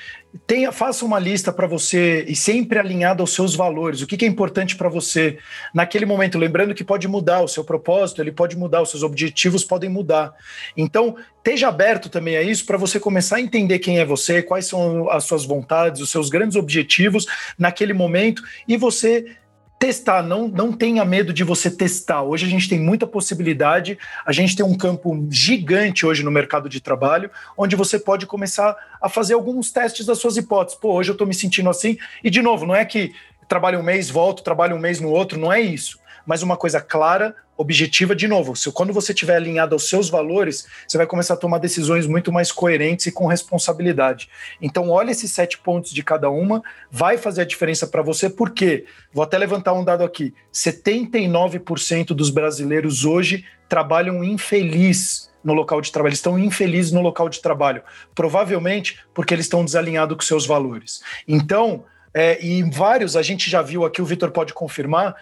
tenha, 0.46 0.72
faça 0.72 1.04
uma 1.04 1.18
lista 1.18 1.52
para 1.52 1.66
você 1.66 2.24
e 2.26 2.34
sempre 2.34 2.78
alinhada 2.78 3.22
aos 3.22 3.32
seus 3.32 3.54
valores. 3.54 4.02
O 4.02 4.06
que, 4.06 4.16
que 4.16 4.24
é 4.24 4.28
importante 4.28 4.76
para 4.76 4.88
você 4.88 5.38
naquele 5.72 6.04
momento? 6.04 6.38
Lembrando 6.38 6.74
que 6.74 6.82
pode 6.82 7.06
mudar 7.06 7.42
o 7.42 7.48
seu 7.48 7.64
propósito, 7.64 8.20
ele 8.20 8.32
pode 8.32 8.56
mudar, 8.56 8.82
os 8.82 8.90
seus 8.90 9.02
objetivos 9.02 9.64
podem 9.64 9.88
mudar. 9.88 10.32
Então, 10.76 11.16
esteja 11.38 11.68
aberto 11.68 12.08
também 12.08 12.36
a 12.36 12.42
isso 12.42 12.66
para 12.66 12.76
você 12.76 12.98
começar 12.98 13.36
a 13.36 13.40
entender 13.40 13.78
quem 13.78 13.98
é 13.98 14.04
você, 14.04 14.42
quais 14.42 14.66
são 14.66 15.08
as 15.10 15.24
suas 15.24 15.44
vontades, 15.44 16.00
os 16.00 16.10
seus 16.10 16.28
grandes 16.28 16.56
objetivos 16.56 17.26
naquele 17.58 17.92
momento 17.92 18.42
e 18.66 18.76
você 18.76 19.36
testar, 19.78 20.22
não, 20.22 20.48
não 20.48 20.72
tenha 20.72 21.04
medo 21.04 21.32
de 21.32 21.44
você 21.44 21.70
testar. 21.70 22.22
Hoje 22.22 22.46
a 22.46 22.48
gente 22.48 22.68
tem 22.68 22.78
muita 22.78 23.06
possibilidade, 23.06 23.98
a 24.24 24.32
gente 24.32 24.56
tem 24.56 24.64
um 24.64 24.76
campo 24.76 25.26
gigante 25.30 26.06
hoje 26.06 26.22
no 26.22 26.30
mercado 26.30 26.68
de 26.68 26.80
trabalho, 26.80 27.30
onde 27.56 27.76
você 27.76 27.98
pode 27.98 28.26
começar 28.26 28.76
a 29.00 29.08
fazer 29.08 29.34
alguns 29.34 29.70
testes 29.70 30.06
das 30.06 30.18
suas 30.18 30.36
hipóteses. 30.36 30.78
Pô, 30.78 30.94
hoje 30.94 31.10
eu 31.10 31.14
estou 31.14 31.26
me 31.26 31.34
sentindo 31.34 31.68
assim, 31.68 31.98
e 32.22 32.30
de 32.30 32.40
novo, 32.40 32.64
não 32.66 32.74
é 32.74 32.84
que 32.84 33.12
trabalho 33.48 33.78
um 33.78 33.82
mês, 33.82 34.08
volto, 34.08 34.42
trabalho 34.42 34.76
um 34.76 34.80
mês 34.80 35.00
no 35.00 35.10
outro, 35.10 35.38
não 35.38 35.52
é 35.52 35.60
isso 35.60 36.02
mas 36.26 36.42
uma 36.42 36.56
coisa 36.56 36.80
clara, 36.80 37.36
objetiva, 37.56 38.14
de 38.14 38.26
novo. 38.26 38.56
Se, 38.56 38.70
quando 38.72 38.92
você 38.92 39.12
estiver 39.12 39.36
alinhado 39.36 39.74
aos 39.74 39.88
seus 39.88 40.08
valores, 40.08 40.66
você 40.86 40.96
vai 40.96 41.06
começar 41.06 41.34
a 41.34 41.36
tomar 41.36 41.58
decisões 41.58 42.06
muito 42.06 42.32
mais 42.32 42.50
coerentes 42.50 43.06
e 43.06 43.12
com 43.12 43.26
responsabilidade. 43.26 44.28
Então, 44.60 44.90
olha 44.90 45.10
esses 45.10 45.30
sete 45.30 45.58
pontos 45.58 45.92
de 45.92 46.02
cada 46.02 46.30
uma, 46.30 46.62
vai 46.90 47.16
fazer 47.16 47.42
a 47.42 47.46
diferença 47.46 47.86
para 47.86 48.02
você, 48.02 48.28
porque, 48.28 48.84
vou 49.12 49.22
até 49.22 49.38
levantar 49.38 49.72
um 49.72 49.84
dado 49.84 50.04
aqui: 50.04 50.34
79% 50.52 52.08
dos 52.08 52.30
brasileiros 52.30 53.04
hoje 53.04 53.44
trabalham 53.68 54.22
infeliz 54.22 55.32
no 55.42 55.52
local 55.52 55.80
de 55.80 55.92
trabalho, 55.92 56.14
estão 56.14 56.38
infelizes 56.38 56.90
no 56.90 57.02
local 57.02 57.28
de 57.28 57.40
trabalho, 57.40 57.82
provavelmente 58.14 58.98
porque 59.12 59.34
eles 59.34 59.44
estão 59.44 59.64
desalinhados 59.64 60.16
com 60.16 60.22
seus 60.22 60.46
valores. 60.46 61.02
Então, 61.28 61.84
é, 62.14 62.42
e 62.42 62.62
vários, 62.70 63.16
a 63.16 63.22
gente 63.22 63.50
já 63.50 63.60
viu 63.60 63.84
aqui, 63.84 64.00
o 64.00 64.06
Vitor 64.06 64.30
pode 64.30 64.54
confirmar, 64.54 65.14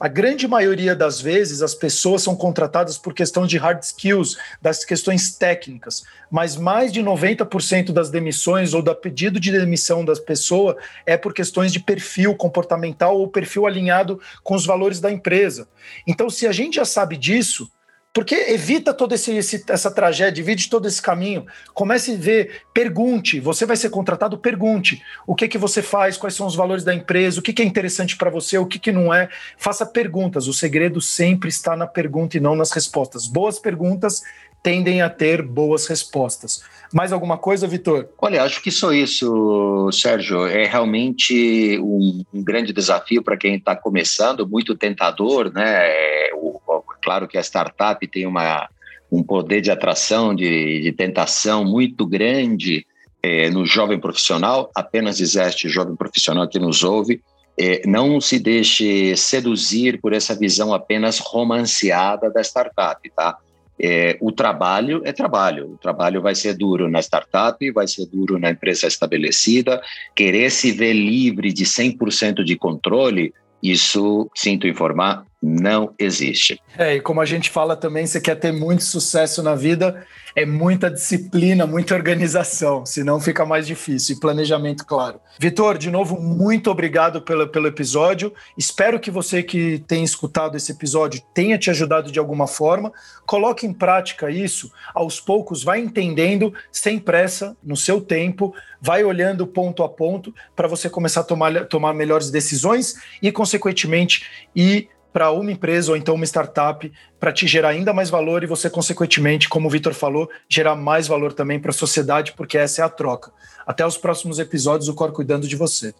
a 0.00 0.08
grande 0.08 0.48
maioria 0.48 0.94
das 0.94 1.20
vezes 1.20 1.62
as 1.62 1.74
pessoas 1.74 2.22
são 2.22 2.34
contratadas 2.34 2.98
por 2.98 3.14
questão 3.14 3.46
de 3.46 3.56
hard 3.56 3.82
skills, 3.82 4.36
das 4.60 4.84
questões 4.84 5.34
técnicas, 5.36 6.04
mas 6.30 6.56
mais 6.56 6.92
de 6.92 7.00
90% 7.00 7.92
das 7.92 8.10
demissões 8.10 8.74
ou 8.74 8.82
da 8.82 8.94
pedido 8.94 9.38
de 9.38 9.52
demissão 9.52 10.04
das 10.04 10.18
pessoas 10.18 10.76
é 11.06 11.16
por 11.16 11.32
questões 11.32 11.72
de 11.72 11.80
perfil 11.80 12.34
comportamental 12.34 13.18
ou 13.18 13.28
perfil 13.28 13.66
alinhado 13.66 14.20
com 14.42 14.54
os 14.54 14.66
valores 14.66 15.00
da 15.00 15.12
empresa. 15.12 15.68
Então, 16.06 16.28
se 16.28 16.46
a 16.46 16.52
gente 16.52 16.76
já 16.76 16.84
sabe 16.84 17.16
disso, 17.16 17.70
porque 18.14 18.36
evita 18.36 18.94
toda 18.94 19.16
essa 19.16 19.90
tragédia, 19.90 20.40
evite 20.40 20.70
todo 20.70 20.86
esse 20.86 21.02
caminho. 21.02 21.44
Comece 21.74 22.12
a 22.12 22.16
ver, 22.16 22.62
pergunte. 22.72 23.40
Você 23.40 23.66
vai 23.66 23.76
ser 23.76 23.90
contratado, 23.90 24.38
pergunte. 24.38 25.02
O 25.26 25.34
que 25.34 25.48
que 25.48 25.58
você 25.58 25.82
faz, 25.82 26.16
quais 26.16 26.34
são 26.34 26.46
os 26.46 26.54
valores 26.54 26.84
da 26.84 26.94
empresa, 26.94 27.40
o 27.40 27.42
que, 27.42 27.52
que 27.52 27.60
é 27.60 27.64
interessante 27.64 28.16
para 28.16 28.30
você, 28.30 28.56
o 28.56 28.66
que, 28.66 28.78
que 28.78 28.92
não 28.92 29.12
é. 29.12 29.28
Faça 29.58 29.84
perguntas. 29.84 30.46
O 30.46 30.54
segredo 30.54 31.00
sempre 31.00 31.48
está 31.48 31.74
na 31.76 31.88
pergunta 31.88 32.36
e 32.36 32.40
não 32.40 32.54
nas 32.54 32.70
respostas. 32.70 33.26
Boas 33.26 33.58
perguntas 33.58 34.22
tendem 34.62 35.02
a 35.02 35.10
ter 35.10 35.42
boas 35.42 35.86
respostas. 35.86 36.62
Mais 36.90 37.12
alguma 37.12 37.36
coisa, 37.36 37.66
Vitor? 37.66 38.08
Olha, 38.18 38.42
acho 38.44 38.62
que 38.62 38.70
só 38.70 38.92
isso, 38.92 39.90
Sérgio. 39.92 40.46
É 40.46 40.64
realmente 40.64 41.78
um, 41.80 42.24
um 42.32 42.42
grande 42.42 42.72
desafio 42.72 43.22
para 43.22 43.36
quem 43.36 43.56
está 43.56 43.76
começando, 43.76 44.48
muito 44.48 44.74
tentador, 44.74 45.52
né? 45.52 45.64
É, 45.66 46.30
o, 46.34 46.58
Claro 47.04 47.28
que 47.28 47.36
a 47.36 47.42
startup 47.42 48.04
tem 48.08 48.26
uma, 48.26 48.66
um 49.12 49.22
poder 49.22 49.60
de 49.60 49.70
atração, 49.70 50.34
de, 50.34 50.80
de 50.80 50.92
tentação 50.92 51.62
muito 51.62 52.06
grande 52.06 52.86
é, 53.22 53.50
no 53.50 53.66
jovem 53.66 54.00
profissional. 54.00 54.70
Apenas 54.74 55.20
existe 55.20 55.68
jovem 55.68 55.94
profissional 55.94 56.48
que 56.48 56.58
nos 56.58 56.82
ouve. 56.82 57.20
É, 57.60 57.82
não 57.86 58.20
se 58.20 58.38
deixe 58.38 59.14
seduzir 59.16 60.00
por 60.00 60.14
essa 60.14 60.34
visão 60.34 60.72
apenas 60.72 61.18
romanceada 61.18 62.30
da 62.30 62.40
startup, 62.40 62.98
tá? 63.14 63.36
É, 63.78 64.16
o 64.20 64.32
trabalho 64.32 65.02
é 65.04 65.12
trabalho. 65.12 65.74
O 65.74 65.76
trabalho 65.76 66.22
vai 66.22 66.34
ser 66.34 66.54
duro 66.54 66.88
na 66.88 67.00
startup, 67.00 67.70
vai 67.70 67.86
ser 67.86 68.06
duro 68.06 68.38
na 68.38 68.50
empresa 68.50 68.86
estabelecida. 68.86 69.80
Querer 70.16 70.50
se 70.50 70.72
ver 70.72 70.94
livre 70.94 71.52
de 71.52 71.64
100% 71.64 72.42
de 72.42 72.56
controle, 72.56 73.32
isso, 73.62 74.30
sinto 74.34 74.66
informar, 74.66 75.24
não 75.46 75.92
existe. 75.98 76.58
É, 76.78 76.94
e 76.94 77.00
como 77.02 77.20
a 77.20 77.26
gente 77.26 77.50
fala 77.50 77.76
também, 77.76 78.06
você 78.06 78.18
quer 78.18 78.36
ter 78.36 78.50
muito 78.50 78.82
sucesso 78.82 79.42
na 79.42 79.54
vida, 79.54 80.06
é 80.34 80.46
muita 80.46 80.90
disciplina, 80.90 81.66
muita 81.66 81.94
organização, 81.94 82.86
senão 82.86 83.20
fica 83.20 83.44
mais 83.44 83.66
difícil. 83.66 84.16
E 84.16 84.20
planejamento, 84.20 84.86
claro. 84.86 85.20
Vitor, 85.38 85.76
de 85.76 85.90
novo, 85.90 86.18
muito 86.18 86.70
obrigado 86.70 87.20
pelo, 87.20 87.46
pelo 87.46 87.66
episódio. 87.66 88.32
Espero 88.56 88.98
que 88.98 89.10
você 89.10 89.42
que 89.42 89.84
tem 89.86 90.02
escutado 90.02 90.56
esse 90.56 90.72
episódio 90.72 91.22
tenha 91.34 91.58
te 91.58 91.68
ajudado 91.68 92.10
de 92.10 92.18
alguma 92.18 92.46
forma. 92.46 92.90
Coloque 93.26 93.66
em 93.66 93.72
prática 93.72 94.30
isso, 94.30 94.72
aos 94.94 95.20
poucos, 95.20 95.62
vai 95.62 95.78
entendendo, 95.78 96.54
sem 96.72 96.98
pressa, 96.98 97.54
no 97.62 97.76
seu 97.76 98.00
tempo, 98.00 98.54
vai 98.80 99.04
olhando 99.04 99.46
ponto 99.46 99.82
a 99.82 99.88
ponto 99.90 100.34
para 100.56 100.66
você 100.66 100.88
começar 100.88 101.20
a 101.20 101.24
tomar, 101.24 101.66
tomar 101.66 101.92
melhores 101.92 102.30
decisões 102.30 102.94
e, 103.20 103.30
consequentemente, 103.30 104.26
ir 104.56 104.88
para 105.14 105.30
uma 105.30 105.52
empresa 105.52 105.92
ou 105.92 105.96
então 105.96 106.16
uma 106.16 106.24
startup 106.24 106.92
para 107.20 107.32
te 107.32 107.46
gerar 107.46 107.68
ainda 107.68 107.92
mais 107.92 108.10
valor 108.10 108.42
e 108.42 108.48
você, 108.48 108.68
consequentemente, 108.68 109.48
como 109.48 109.68
o 109.68 109.70
Vitor 109.70 109.94
falou, 109.94 110.28
gerar 110.48 110.74
mais 110.74 111.06
valor 111.06 111.32
também 111.32 111.60
para 111.60 111.70
a 111.70 111.72
sociedade, 111.72 112.32
porque 112.32 112.58
essa 112.58 112.82
é 112.82 112.84
a 112.84 112.88
troca. 112.88 113.30
Até 113.64 113.86
os 113.86 113.96
próximos 113.96 114.40
episódios, 114.40 114.88
o 114.88 114.94
Cor 114.94 115.12
cuidando 115.12 115.46
de 115.46 115.54
você. 115.54 115.94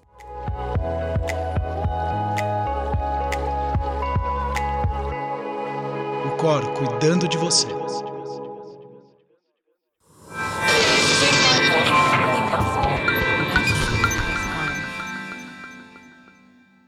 O 6.27 6.37
Cor 6.37 6.75
cuidando 6.75 7.29
de 7.29 7.39
você. 7.39 7.69